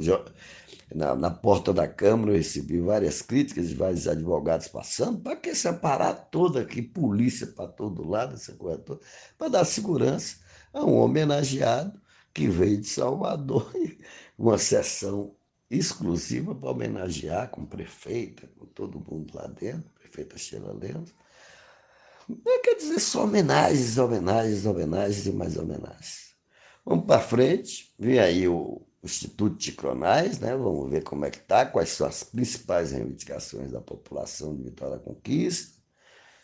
na, 0.95 1.15
na, 1.15 1.31
porta 1.31 1.73
da 1.73 1.87
Câmara 1.87 2.33
eu 2.33 2.37
recebi 2.37 2.81
várias 2.81 3.21
críticas 3.21 3.69
de 3.69 3.75
vários 3.75 4.09
advogados 4.09 4.69
passando, 4.69 5.21
para 5.21 5.37
que 5.37 5.51
esse 5.51 5.69
aparato 5.69 6.31
todo 6.31 6.59
aqui, 6.59 6.81
polícia 6.81 7.47
para 7.47 7.69
todo 7.69 8.09
lado, 8.09 8.35
essa 8.35 8.55
coisa 8.55 8.79
toda, 8.79 9.01
para 9.37 9.49
dar 9.49 9.65
segurança 9.67 10.37
a 10.73 10.83
um 10.85 10.97
homenageado 10.97 12.01
que 12.33 12.49
veio 12.49 12.81
de 12.81 12.89
Salvador, 12.89 13.71
uma 14.39 14.57
sessão 14.57 15.35
exclusiva 15.71 16.55
para 16.55 16.71
homenagear 16.71 17.51
com 17.51 17.67
prefeita, 17.67 18.49
com 18.57 18.65
todo 18.65 19.05
mundo 19.11 19.35
lá 19.35 19.47
dentro, 19.47 19.91
prefeita 20.01 20.39
Sheila 20.39 20.73
Lemos, 20.73 21.13
não 22.29 22.63
quer 22.63 22.75
dizer 22.75 23.01
só 23.01 23.25
homenagens, 23.25 23.97
homenagens, 23.97 24.67
homenagens 24.67 25.27
e 25.27 25.33
mais 25.33 25.57
homenagens. 25.57 26.35
Vamos 26.85 27.07
para 27.07 27.21
frente, 27.21 27.93
vem 27.99 28.19
aí 28.19 28.47
o 28.49 28.83
Instituto 29.03 29.57
de 29.57 29.73
Cronais, 29.73 30.39
né? 30.39 30.57
vamos 30.57 30.91
ver 30.91 31.03
como 31.03 31.25
é 31.25 31.31
que 31.31 31.39
está, 31.39 31.65
quais 31.65 31.91
são 31.91 32.07
as 32.07 32.23
principais 32.23 32.93
reivindicações 32.93 33.71
da 33.73 33.81
população 33.81 34.55
de 34.57 34.65
Vitória 34.65 34.97
da 34.97 35.03
Conquista, 35.03 35.79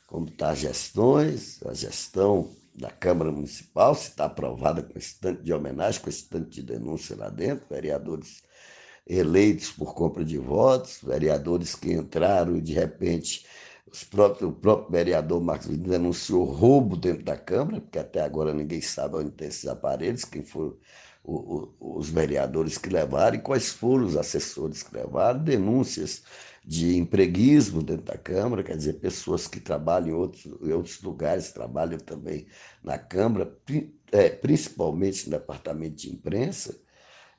como 0.07 0.29
está 0.29 0.51
as 0.51 0.59
gestões, 0.59 1.63
a 1.67 1.75
gestão 1.75 2.51
da 2.75 2.91
Câmara 2.91 3.31
Municipal, 3.31 3.95
se 3.95 4.09
está 4.09 4.27
aprovada 4.27 4.83
com 4.83 4.99
esse 4.99 5.19
tanto 5.21 5.43
de 5.43 5.53
homenagem, 5.53 6.01
com 6.01 6.09
esse 6.09 6.29
tanto 6.29 6.49
de 6.49 6.63
denúncia 6.63 7.17
lá 7.17 7.29
dentro, 7.29 7.67
vereadores 7.69 8.43
eleitos 9.07 9.71
por 9.71 9.95
compra 9.95 10.25
de 10.25 10.39
votos, 10.39 10.99
vereadores 11.03 11.75
que 11.75 11.93
entraram 11.93 12.57
e 12.57 12.61
de 12.61 12.73
repente 12.73 13.47
próprios, 14.11 14.51
o 14.51 14.53
próprio 14.53 14.91
vereador 14.91 15.41
Marcos 15.41 15.67
Vinícius 15.67 15.91
denunciou 15.91 16.45
roubo 16.45 16.97
dentro 16.97 17.23
da 17.25 17.37
Câmara, 17.37 17.81
porque 17.81 17.99
até 17.99 18.21
agora 18.21 18.53
ninguém 18.53 18.81
sabe 18.81 19.17
onde 19.17 19.31
tem 19.31 19.49
esses 19.49 19.67
aparelhos, 19.67 20.25
quem 20.25 20.43
foram 20.43 20.77
os 21.27 22.11
vereadores 22.11 22.77
que 22.77 22.91
levaram 22.91 23.37
e 23.37 23.41
quais 23.41 23.71
foram 23.71 24.05
os 24.05 24.17
assessores 24.17 24.83
que 24.83 24.95
levaram, 24.95 25.43
denúncias 25.43 26.23
de 26.65 26.97
empreguismo 26.97 27.83
dentro 27.83 28.05
da 28.05 28.17
Câmara, 28.17 28.63
quer 28.63 28.77
dizer, 28.77 28.95
pessoas 28.95 29.47
que 29.47 29.61
trabalham 29.61 30.09
em 30.09 30.13
outros, 30.13 30.45
em 30.63 30.73
outros 30.73 31.03
lugares, 31.03 31.53
trabalham 31.53 31.99
também 31.99 32.47
na 32.83 32.99
Câmara, 32.99 33.55
é, 34.13 34.29
principalmente 34.31 35.27
no 35.27 35.33
departamento 35.33 35.97
de 35.97 36.11
imprensa, 36.11 36.79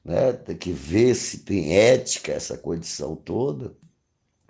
né? 0.04 0.34
tem 0.34 0.56
que 0.56 0.72
ver 0.72 1.16
se 1.16 1.40
tem 1.40 1.76
ética 1.76 2.32
essa 2.32 2.58
condição 2.58 3.16
toda, 3.16 3.76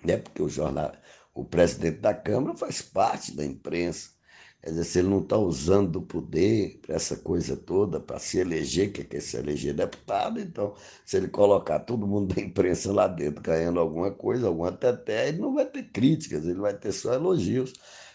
né? 0.04 0.18
porque 0.18 0.42
o 0.42 0.50
jornal, 0.50 0.92
o 1.36 1.44
presidente 1.44 2.00
da 2.00 2.14
Câmara 2.14 2.58
faz 2.58 2.82
parte 2.82 3.36
da 3.36 3.46
imprensa. 3.46 4.16
Quer 4.64 4.72
dizer, 4.72 4.84
se 4.86 5.00
ele 5.00 5.10
não 5.10 5.20
está 5.22 5.38
usando 5.38 5.98
o 5.98 6.02
poder 6.02 6.80
para 6.82 6.96
essa 6.96 7.16
coisa 7.18 7.56
toda, 7.56 8.00
para 8.00 8.18
se 8.18 8.40
eleger, 8.40 8.92
que 8.92 9.04
quer 9.04 9.22
se 9.22 9.38
eleger 9.38 9.76
deputado, 9.76 10.40
então, 10.40 10.74
se 11.06 11.18
ele 11.18 11.28
colocar 11.28 11.80
todo 11.82 12.08
mundo 12.08 12.34
da 12.34 12.42
imprensa 12.42 12.92
lá 12.92 13.08
dentro 13.08 13.44
ganhando 13.44 13.80
alguma 13.80 14.10
coisa, 14.10 14.48
alguma 14.48 14.72
teté, 14.72 15.28
ele 15.28 15.40
não 15.40 15.54
vai 15.54 15.66
ter 15.66 15.84
críticas, 15.92 16.46
ele 16.46 16.60
vai 16.60 16.74
ter 16.76 16.92
só 16.94 17.14
elogios 17.14 17.74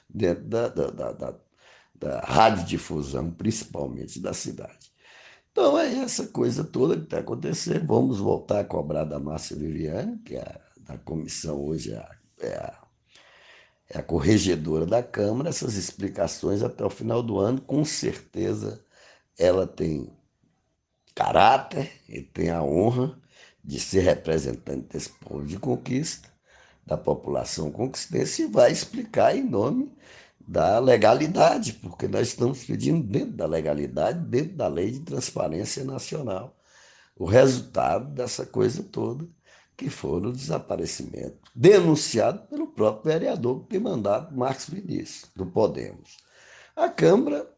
dentro 0.08 0.44
da, 0.44 0.68
da, 0.68 0.90
da, 0.90 1.12
da, 1.12 1.34
da 1.94 2.20
radiodifusão, 2.20 3.30
principalmente 3.30 4.18
da 4.18 4.32
cidade. 4.34 4.90
Então 5.52 5.78
é 5.78 5.94
essa 5.98 6.26
coisa 6.28 6.64
toda 6.64 6.96
que 6.96 7.04
está 7.04 7.18
acontecendo. 7.18 7.86
Vamos 7.86 8.18
voltar 8.18 8.60
a 8.60 8.64
cobrar 8.64 9.04
da 9.04 9.20
Márcia 9.20 9.56
Viviane, 9.56 10.18
que 10.24 10.34
é 10.36 10.40
a, 10.40 10.60
da 10.80 10.98
comissão 10.98 11.60
hoje 11.64 11.92
é 11.92 11.98
a, 11.98 12.16
é 12.40 12.54
a 12.54 12.89
é 13.90 13.98
a 13.98 14.02
corregedora 14.02 14.86
da 14.86 15.02
Câmara, 15.02 15.48
essas 15.48 15.74
explicações 15.74 16.62
até 16.62 16.84
o 16.84 16.90
final 16.90 17.22
do 17.22 17.38
ano, 17.38 17.60
com 17.60 17.84
certeza 17.84 18.80
ela 19.36 19.66
tem 19.66 20.08
caráter 21.14 21.90
e 22.08 22.22
tem 22.22 22.50
a 22.50 22.62
honra 22.62 23.18
de 23.62 23.80
ser 23.80 24.00
representante 24.00 24.88
desse 24.88 25.10
povo 25.10 25.44
de 25.44 25.58
conquista, 25.58 26.28
da 26.86 26.96
população 26.96 27.70
conquistense, 27.70 28.42
e 28.42 28.46
vai 28.46 28.70
explicar 28.70 29.36
em 29.36 29.42
nome 29.42 29.92
da 30.40 30.78
legalidade, 30.78 31.74
porque 31.74 32.08
nós 32.08 32.28
estamos 32.28 32.64
pedindo 32.64 33.02
dentro 33.06 33.32
da 33.32 33.46
legalidade, 33.46 34.20
dentro 34.26 34.56
da 34.56 34.68
lei 34.68 34.90
de 34.92 35.00
transparência 35.00 35.84
nacional, 35.84 36.56
o 37.16 37.24
resultado 37.24 38.14
dessa 38.14 38.46
coisa 38.46 38.82
toda 38.82 39.28
que 39.80 39.88
foram 39.88 40.28
o 40.28 40.32
desaparecimento, 40.34 41.38
denunciado 41.54 42.46
pelo 42.48 42.66
próprio 42.66 43.14
vereador 43.14 43.60
que 43.60 43.68
tem 43.70 43.80
mandado, 43.80 44.36
Marcos 44.36 44.68
Vinícius, 44.68 45.30
do 45.34 45.46
Podemos. 45.46 46.18
A 46.76 46.90
Câmara, 46.90 47.50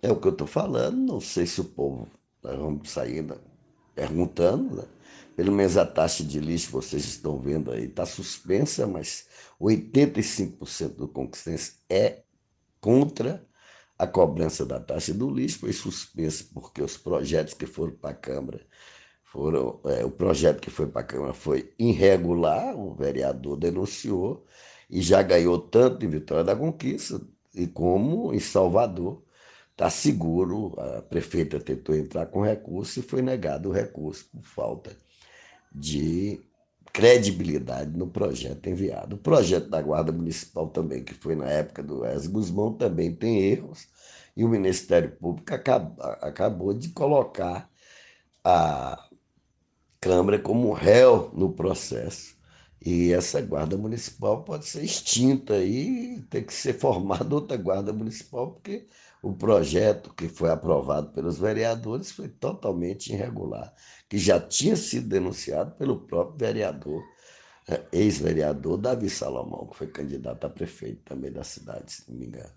é 0.00 0.10
o 0.10 0.16
que 0.16 0.26
eu 0.26 0.32
estou 0.32 0.46
falando, 0.46 0.96
não 0.96 1.20
sei 1.20 1.44
se 1.44 1.60
o 1.60 1.64
povo, 1.64 2.08
nós 2.42 2.58
vamos 2.58 2.88
sair 2.88 3.22
né, 3.22 3.36
perguntando, 3.94 4.76
né? 4.76 4.84
pelo 5.36 5.52
menos 5.52 5.76
a 5.76 5.84
taxa 5.84 6.24
de 6.24 6.40
lixo, 6.40 6.70
vocês 6.70 7.04
estão 7.04 7.38
vendo 7.38 7.70
aí, 7.70 7.84
está 7.84 8.06
suspensa, 8.06 8.86
mas 8.86 9.26
85% 9.60 10.94
do 10.94 11.06
conquistense 11.06 11.74
é 11.90 12.22
contra 12.80 13.46
a 13.98 14.06
cobrança 14.06 14.64
da 14.64 14.80
taxa 14.80 15.12
do 15.12 15.28
lixo 15.28 15.58
foi 15.58 15.74
suspensa 15.74 16.46
porque 16.54 16.82
os 16.82 16.96
projetos 16.96 17.52
que 17.52 17.66
foram 17.66 17.92
para 17.92 18.12
a 18.12 18.14
Câmara 18.14 18.66
foram. 19.36 19.78
É, 19.84 20.04
o 20.04 20.10
projeto 20.10 20.60
que 20.60 20.70
foi 20.70 20.86
para 20.86 21.02
a 21.02 21.04
Câmara 21.04 21.34
foi 21.34 21.72
irregular, 21.78 22.74
o 22.74 22.94
vereador 22.94 23.56
denunciou 23.58 24.46
e 24.88 25.02
já 25.02 25.22
ganhou 25.22 25.58
tanto 25.58 26.04
em 26.06 26.08
Vitória 26.08 26.42
da 26.44 26.56
Conquista 26.56 27.20
e 27.54 27.66
como 27.66 28.32
em 28.32 28.40
Salvador. 28.40 29.22
Está 29.72 29.90
seguro, 29.90 30.74
a 30.80 31.02
prefeita 31.02 31.60
tentou 31.60 31.94
entrar 31.94 32.26
com 32.26 32.40
recurso 32.40 33.00
e 33.00 33.02
foi 33.02 33.20
negado 33.20 33.68
o 33.68 33.72
recurso 33.72 34.26
por 34.32 34.42
falta 34.42 34.96
de 35.70 36.40
credibilidade 36.94 37.90
no 37.94 38.06
projeto 38.06 38.68
enviado. 38.70 39.16
O 39.16 39.18
projeto 39.18 39.68
da 39.68 39.82
Guarda 39.82 40.12
Municipal 40.12 40.68
também, 40.68 41.04
que 41.04 41.12
foi 41.12 41.36
na 41.36 41.46
época 41.46 41.82
do 41.82 42.00
Wesley 42.00 42.32
Guzmão, 42.32 42.72
também 42.72 43.14
tem 43.14 43.42
erros, 43.42 43.86
e 44.34 44.44
o 44.44 44.48
Ministério 44.48 45.10
Público 45.10 45.52
acabou 46.22 46.72
de 46.72 46.88
colocar 46.88 47.68
a 48.42 49.05
Câmara 50.06 50.38
como 50.38 50.72
réu 50.72 51.32
no 51.34 51.52
processo. 51.52 52.36
E 52.80 53.12
essa 53.12 53.40
guarda 53.40 53.76
municipal 53.76 54.44
pode 54.44 54.64
ser 54.64 54.84
extinta 54.84 55.58
e 55.58 56.22
ter 56.30 56.42
que 56.42 56.54
ser 56.54 56.74
formada 56.78 57.34
outra 57.34 57.56
guarda 57.56 57.92
municipal, 57.92 58.52
porque 58.52 58.86
o 59.20 59.32
projeto 59.32 60.14
que 60.14 60.28
foi 60.28 60.50
aprovado 60.50 61.10
pelos 61.10 61.38
vereadores 61.40 62.12
foi 62.12 62.28
totalmente 62.28 63.12
irregular, 63.12 63.74
que 64.08 64.16
já 64.16 64.38
tinha 64.38 64.76
sido 64.76 65.08
denunciado 65.08 65.74
pelo 65.74 65.98
próprio 66.06 66.38
vereador, 66.38 67.02
eh, 67.68 67.82
ex-vereador 67.90 68.76
Davi 68.78 69.10
Salomão, 69.10 69.66
que 69.66 69.76
foi 69.76 69.88
candidato 69.88 70.46
a 70.46 70.50
prefeito 70.50 71.02
também 71.04 71.32
da 71.32 71.42
cidade, 71.42 71.90
se 71.90 72.08
não 72.08 72.16
me 72.16 72.26
engano. 72.26 72.54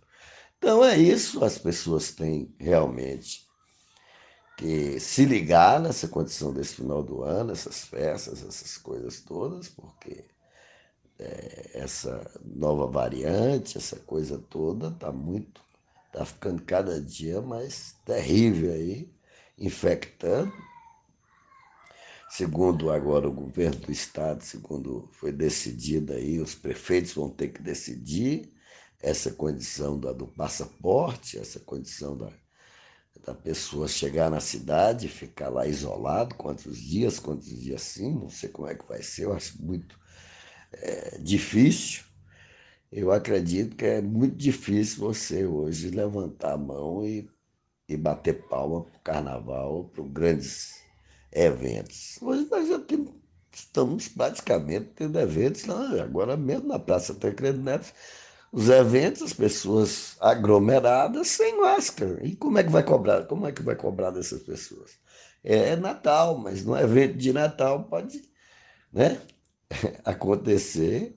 Então 0.59 0.85
é 0.85 0.95
isso, 0.95 1.43
as 1.43 1.57
pessoas 1.57 2.11
têm 2.11 2.53
realmente 2.59 3.48
que 4.59 4.99
se 4.99 5.25
ligar 5.25 5.79
nessa 5.79 6.07
condição 6.07 6.53
desse 6.53 6.75
final 6.75 7.01
do 7.01 7.23
ano, 7.23 7.51
essas 7.51 7.85
festas, 7.85 8.43
essas 8.45 8.77
coisas 8.77 9.21
todas, 9.21 9.69
porque 9.69 10.25
é, 11.17 11.71
essa 11.73 12.29
nova 12.43 12.85
variante, 12.87 13.77
essa 13.77 13.97
coisa 13.97 14.37
toda 14.37 14.89
está 14.89 15.11
muito 15.11 15.61
Está 16.11 16.25
ficando 16.25 16.63
cada 16.63 16.99
dia 16.99 17.39
mais 17.39 17.95
terrível 18.03 18.73
aí, 18.73 19.13
infectando. 19.57 20.51
Segundo 22.31 22.91
agora 22.91 23.27
o 23.27 23.31
governo 23.31 23.79
do 23.81 23.91
estado, 23.91 24.43
segundo 24.43 25.07
foi 25.11 25.31
decidido 25.31 26.13
aí, 26.13 26.39
os 26.39 26.55
prefeitos 26.55 27.13
vão 27.13 27.29
ter 27.29 27.49
que 27.49 27.61
decidir 27.61 28.51
essa 28.99 29.31
condição 29.31 29.99
da, 29.99 30.11
do 30.11 30.27
passaporte, 30.27 31.37
essa 31.37 31.59
condição 31.59 32.17
da, 32.17 32.31
da 33.25 33.33
pessoa 33.33 33.87
chegar 33.87 34.29
na 34.29 34.39
cidade 34.39 35.07
ficar 35.07 35.49
lá 35.49 35.67
isolado, 35.67 36.35
quantos 36.35 36.77
dias, 36.77 37.19
quantos 37.19 37.47
dias 37.59 37.81
sim, 37.81 38.13
não 38.13 38.29
sei 38.29 38.49
como 38.49 38.67
é 38.67 38.75
que 38.75 38.87
vai 38.87 39.01
ser, 39.01 39.25
eu 39.25 39.33
acho 39.33 39.61
muito 39.61 39.99
é, 40.73 41.17
difícil. 41.19 42.03
Eu 42.91 43.11
acredito 43.11 43.75
que 43.75 43.85
é 43.85 44.01
muito 44.01 44.35
difícil 44.35 44.99
você 44.99 45.45
hoje 45.45 45.91
levantar 45.91 46.53
a 46.53 46.57
mão 46.57 47.05
e, 47.05 47.29
e 47.87 47.95
bater 47.95 48.47
palma 48.47 48.83
para 48.83 48.97
o 48.97 49.01
carnaval, 49.01 49.85
para 49.85 50.03
grandes 50.05 50.81
eventos. 51.31 52.17
Hoje 52.21 52.47
nós 52.49 52.67
já 52.67 52.79
temos, 52.79 53.13
estamos 53.51 54.07
praticamente 54.07 54.91
tendo 54.95 55.19
eventos, 55.19 55.69
agora 55.69 56.35
mesmo 56.35 56.67
na 56.67 56.79
Praça 56.79 57.13
Tancredo 57.13 57.61
Neves, 57.61 57.93
os 58.51 58.69
eventos, 58.69 59.21
as 59.21 59.33
pessoas 59.33 60.15
aglomeradas 60.19 61.27
sem 61.27 61.59
máscara. 61.59 62.19
E 62.25 62.35
como 62.35 62.57
é 62.57 62.63
que 62.63 62.71
vai 62.71 62.83
cobrar? 62.83 63.25
Como 63.25 63.47
é 63.47 63.51
que 63.51 63.61
vai 63.61 63.75
cobrar 63.75 64.11
dessas 64.11 64.41
pessoas? 64.41 64.91
É, 65.43 65.69
é 65.69 65.75
Natal, 65.75 66.37
mas 66.37 66.65
no 66.65 66.77
evento 66.77 67.17
de 67.17 67.31
Natal 67.31 67.83
pode 67.83 68.21
né, 68.91 69.19
acontecer 70.03 71.15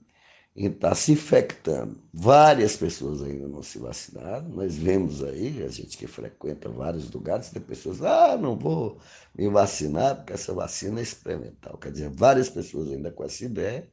e 0.55 0.67
está 0.67 0.93
se 0.93 1.13
infectando. 1.13 1.99
Várias 2.13 2.75
pessoas 2.75 3.23
ainda 3.23 3.47
não 3.47 3.63
se 3.63 3.79
vacinaram. 3.79 4.47
Nós 4.49 4.75
vemos 4.75 5.23
aí, 5.23 5.63
a 5.63 5.67
gente 5.67 5.97
que 5.97 6.05
frequenta 6.05 6.69
vários 6.69 7.09
lugares, 7.11 7.49
tem 7.49 7.61
pessoas, 7.61 8.03
ah, 8.03 8.37
não 8.37 8.55
vou 8.55 8.99
me 9.35 9.49
vacinar 9.49 10.17
porque 10.17 10.33
essa 10.33 10.53
vacina 10.53 10.99
é 10.99 11.03
experimental. 11.03 11.77
Quer 11.77 11.91
dizer, 11.91 12.09
várias 12.09 12.49
pessoas 12.49 12.91
ainda 12.91 13.11
com 13.11 13.23
essa 13.23 13.43
ideia 13.43 13.89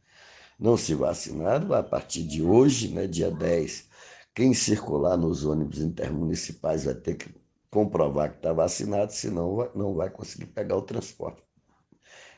não 0.61 0.77
se 0.77 0.95
vacinaram. 0.95 1.73
A 1.73 1.83
partir 1.83 2.23
de 2.23 2.43
hoje, 2.43 2.89
né, 2.89 3.07
dia 3.07 3.31
10, 3.31 3.89
quem 4.35 4.53
circular 4.55 5.17
nos 5.17 5.45
ônibus 5.45 5.79
intermunicipais 5.79 6.85
vai 6.85 6.95
ter 6.95 7.15
que 7.15 7.35
comprovar 7.71 8.31
que 8.31 8.37
está 8.37 8.53
vacinado, 8.53 9.13
senão 9.13 9.71
não 9.75 9.95
vai 9.95 10.11
conseguir 10.11 10.47
pegar 10.47 10.77
o 10.77 10.83
transporte 10.83 11.43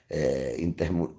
é, 0.08 0.56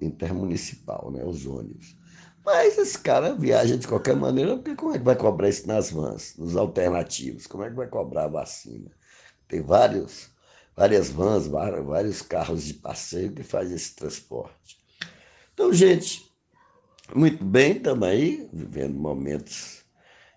intermunicipal, 0.01 1.11
né, 1.11 1.23
os 1.25 1.45
ônibus. 1.45 1.97
Mas 2.45 2.77
esse 2.77 2.99
cara 2.99 3.33
viaja 3.33 3.77
de 3.77 3.87
qualquer 3.87 4.15
maneira, 4.15 4.55
porque 4.55 4.75
como 4.75 4.93
é 4.93 4.99
que 4.99 5.03
vai 5.03 5.15
cobrar 5.15 5.49
isso 5.49 5.65
nas 5.67 5.89
vans, 5.89 6.35
nos 6.37 6.55
alternativos? 6.55 7.47
Como 7.47 7.63
é 7.63 7.69
que 7.69 7.75
vai 7.75 7.87
cobrar 7.87 8.25
a 8.25 8.27
vacina? 8.27 8.91
Tem 9.47 9.61
vários, 9.61 10.29
várias 10.75 11.09
vans, 11.09 11.47
vários 11.47 12.21
carros 12.21 12.63
de 12.63 12.73
passeio 12.75 13.31
que 13.31 13.43
fazem 13.43 13.75
esse 13.75 13.95
transporte. 13.95 14.77
Então, 15.53 15.71
gente, 15.71 16.32
muito 17.15 17.43
bem, 17.43 17.77
estamos 17.77 18.07
aí, 18.07 18.49
vivendo 18.53 18.95
momentos 18.95 19.83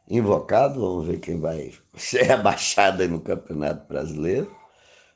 invocados. 0.09 0.77
Vamos 0.77 1.07
ver 1.07 1.21
quem 1.21 1.39
vai 1.39 1.73
ser 1.97 2.23
rebaixado 2.23 3.03
aí 3.03 3.09
no 3.09 3.21
Campeonato 3.21 3.87
Brasileiro. 3.87 4.55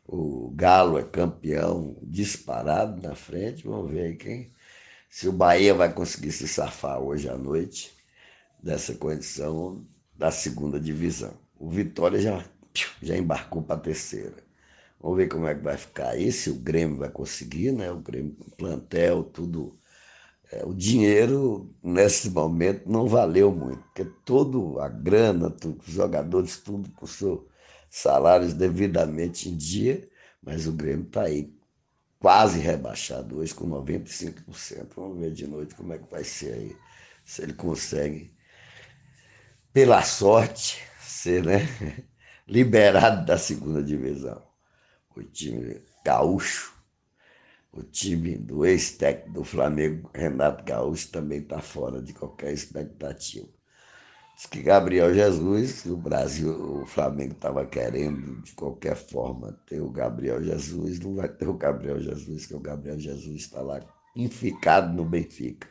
O 0.06 0.50
Galo 0.54 0.98
é 0.98 1.04
campeão 1.04 1.96
disparado 2.02 3.00
na 3.02 3.14
frente. 3.14 3.66
Vamos 3.66 3.90
ver 3.90 4.02
aí 4.02 4.16
quem 4.16 4.52
se 5.08 5.28
o 5.28 5.32
Bahia 5.32 5.74
vai 5.74 5.92
conseguir 5.92 6.32
se 6.32 6.46
safar 6.48 7.00
hoje 7.00 7.28
à 7.28 7.36
noite 7.36 7.92
dessa 8.62 8.94
condição 8.94 9.84
da 10.16 10.30
segunda 10.30 10.78
divisão. 10.80 11.34
O 11.58 11.68
Vitória 11.70 12.20
já, 12.20 12.44
já 13.02 13.16
embarcou 13.16 13.62
para 13.62 13.76
a 13.76 13.80
terceira. 13.80 14.36
Vamos 15.00 15.16
ver 15.18 15.28
como 15.28 15.46
é 15.48 15.54
que 15.54 15.62
vai 15.62 15.76
ficar 15.76 16.10
aí, 16.10 16.30
se 16.30 16.50
o 16.50 16.54
Grêmio 16.56 16.98
vai 16.98 17.10
conseguir, 17.10 17.72
né? 17.72 17.90
O 17.90 17.98
Grêmio 18.00 18.34
com 18.36 18.50
plantel, 18.50 19.24
tudo. 19.24 19.78
É, 20.52 20.64
o 20.66 20.74
dinheiro, 20.74 21.72
nesse 21.82 22.28
momento, 22.30 22.90
não 22.90 23.06
valeu 23.06 23.52
muito, 23.52 23.82
porque 23.84 24.04
toda 24.24 24.84
a 24.84 24.88
grana, 24.88 25.48
tudo, 25.48 25.80
os 25.86 25.92
jogadores, 25.92 26.58
tudo 26.58 26.90
seus 27.06 27.42
salários 27.88 28.52
devidamente 28.52 29.48
em 29.48 29.56
dia, 29.56 30.08
mas 30.42 30.66
o 30.66 30.72
Grêmio 30.72 31.06
está 31.06 31.22
aí 31.22 31.54
quase 32.18 32.58
rebaixado 32.58 33.38
hoje 33.38 33.54
com 33.54 33.68
95%. 33.68 34.88
Vamos 34.96 35.18
ver 35.18 35.32
de 35.32 35.46
noite 35.46 35.74
como 35.74 35.92
é 35.92 35.98
que 35.98 36.10
vai 36.10 36.24
ser 36.24 36.54
aí, 36.54 36.76
se 37.24 37.42
ele 37.42 37.54
consegue, 37.54 38.34
pela 39.72 40.02
sorte, 40.02 40.82
ser 41.00 41.44
né, 41.44 41.60
liberado 42.46 43.24
da 43.24 43.38
segunda 43.38 43.82
divisão. 43.82 44.42
O 45.16 45.22
time 45.22 45.80
gaúcho, 46.04 46.74
o 47.72 47.82
time 47.82 48.36
do 48.36 48.66
ex-técnico 48.66 49.32
do 49.32 49.44
Flamengo, 49.44 50.10
Renato 50.14 50.64
Gaúcho, 50.64 51.08
também 51.10 51.38
está 51.38 51.60
fora 51.60 52.02
de 52.02 52.12
qualquer 52.12 52.52
expectativa. 52.52 53.46
Diz 54.34 54.46
que 54.46 54.62
Gabriel 54.62 55.12
Jesus, 55.14 55.84
o 55.84 55.96
Brasil, 55.96 56.82
o 56.82 56.86
Flamengo 56.86 57.32
estava 57.32 57.64
querendo 57.66 58.42
de 58.42 58.52
qualquer 58.52 58.96
forma 58.96 59.58
ter 59.66 59.80
o 59.80 59.90
Gabriel 59.90 60.42
Jesus, 60.42 60.98
não 60.98 61.14
vai 61.14 61.28
ter 61.28 61.46
o 61.46 61.54
Gabriel 61.54 62.00
Jesus, 62.00 62.46
que 62.46 62.54
o 62.54 62.60
Gabriel 62.60 62.98
Jesus 62.98 63.42
está 63.42 63.60
lá 63.60 63.80
inficado 64.16 64.92
no 64.94 65.04
Benfica. 65.04 65.68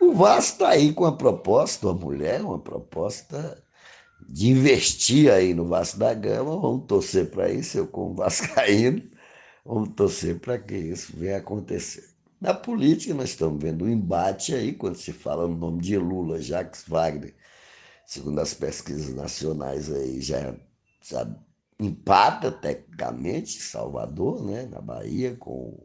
O 0.00 0.12
Vasco 0.12 0.52
está 0.52 0.68
aí 0.70 0.92
com 0.92 1.04
a 1.04 1.16
proposta, 1.16 1.86
uma 1.86 1.94
mulher, 1.94 2.40
uma 2.42 2.58
proposta 2.58 3.62
de 4.28 4.50
investir 4.50 5.32
aí 5.32 5.54
no 5.54 5.66
Vasco 5.66 5.98
da 5.98 6.14
Gama. 6.14 6.60
Vamos 6.60 6.86
torcer 6.86 7.30
para 7.30 7.50
isso, 7.50 7.78
eu 7.78 7.86
como 7.86 8.14
vascaíno, 8.14 9.02
vamos 9.70 9.90
torcer 9.94 10.40
para 10.40 10.58
que 10.58 10.74
isso 10.74 11.16
venha 11.16 11.38
acontecer. 11.38 12.10
Na 12.40 12.52
política, 12.52 13.14
nós 13.14 13.30
estamos 13.30 13.62
vendo 13.62 13.84
um 13.84 13.88
embate 13.88 14.52
aí, 14.52 14.72
quando 14.72 14.96
se 14.96 15.12
fala 15.12 15.46
no 15.46 15.56
nome 15.56 15.80
de 15.80 15.96
Lula, 15.96 16.40
Jacques 16.40 16.82
Wagner, 16.88 17.34
segundo 18.04 18.40
as 18.40 18.52
pesquisas 18.52 19.14
nacionais 19.14 19.92
aí, 19.92 20.20
já, 20.20 20.56
já 21.02 21.28
empata 21.78 22.50
tecnicamente 22.50 23.62
Salvador, 23.62 24.42
né, 24.42 24.66
na 24.66 24.80
Bahia, 24.80 25.36
com 25.36 25.78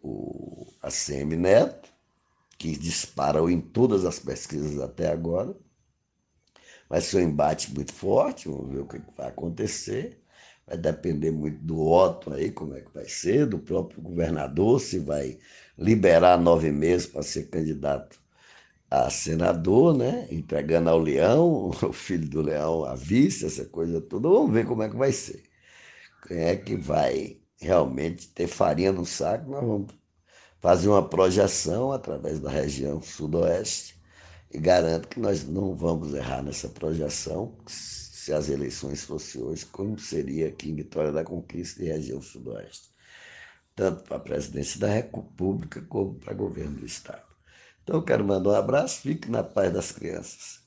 o 0.00 0.66
ACM 0.80 1.36
Neto, 1.36 1.90
que 2.56 2.76
disparou 2.76 3.50
em 3.50 3.60
todas 3.60 4.04
as 4.04 4.20
pesquisas 4.20 4.78
até 4.78 5.10
agora. 5.10 5.56
Vai 6.88 7.00
ser 7.00 7.16
um 7.16 7.30
embate 7.30 7.74
muito 7.74 7.92
forte, 7.92 8.48
vamos 8.48 8.70
ver 8.70 8.80
o 8.80 8.86
que 8.86 9.02
vai 9.16 9.28
acontecer. 9.28 10.21
Vai 10.66 10.76
depender 10.78 11.30
muito 11.30 11.58
do 11.64 11.80
Otto 11.80 12.32
aí, 12.32 12.50
como 12.50 12.74
é 12.74 12.80
que 12.80 12.92
vai 12.92 13.08
ser, 13.08 13.46
do 13.46 13.58
próprio 13.58 14.00
governador, 14.02 14.80
se 14.80 14.98
vai 14.98 15.38
liberar 15.76 16.38
nove 16.38 16.70
meses 16.70 17.06
para 17.06 17.22
ser 17.22 17.48
candidato 17.48 18.20
a 18.90 19.10
senador, 19.10 19.96
né? 19.96 20.28
Entregando 20.30 20.90
ao 20.90 20.98
leão, 20.98 21.70
o 21.82 21.92
filho 21.92 22.28
do 22.28 22.42
leão, 22.42 22.84
a 22.84 22.94
vice, 22.94 23.46
essa 23.46 23.64
coisa 23.64 24.00
toda. 24.00 24.28
Vamos 24.28 24.52
ver 24.52 24.66
como 24.66 24.82
é 24.82 24.88
que 24.90 24.96
vai 24.96 25.12
ser. 25.12 25.42
Quem 26.26 26.38
é 26.38 26.56
que 26.56 26.76
vai 26.76 27.40
realmente 27.60 28.28
ter 28.28 28.46
farinha 28.46 28.92
no 28.92 29.04
saco? 29.06 29.50
Nós 29.50 29.60
vamos 29.64 29.94
fazer 30.60 30.88
uma 30.88 31.08
projeção 31.08 31.92
através 31.92 32.40
da 32.40 32.50
região 32.50 33.02
sudoeste 33.02 34.00
e 34.50 34.58
garanto 34.58 35.08
que 35.08 35.20
nós 35.20 35.44
não 35.44 35.74
vamos 35.76 36.14
errar 36.14 36.42
nessa 36.42 36.68
projeção 36.68 37.56
se 38.22 38.32
as 38.32 38.48
eleições 38.48 39.02
fossem 39.02 39.42
hoje, 39.42 39.66
como 39.66 39.98
seria 39.98 40.46
aqui 40.46 40.70
em 40.70 40.76
Vitória 40.76 41.10
da 41.10 41.24
Conquista 41.24 41.82
e 41.82 41.88
região 41.88 42.22
sudoeste, 42.22 42.88
tanto 43.74 44.04
para 44.04 44.16
a 44.16 44.20
presidência 44.20 44.78
da 44.78 44.86
República 44.86 45.82
como 45.82 46.14
para 46.20 46.32
governo 46.32 46.78
do 46.78 46.86
Estado. 46.86 47.26
Então, 47.82 47.96
eu 47.96 48.04
quero 48.04 48.24
mandar 48.24 48.50
um 48.50 48.54
abraço, 48.54 49.00
fique 49.00 49.28
na 49.28 49.42
paz 49.42 49.72
das 49.72 49.90
crianças. 49.90 50.61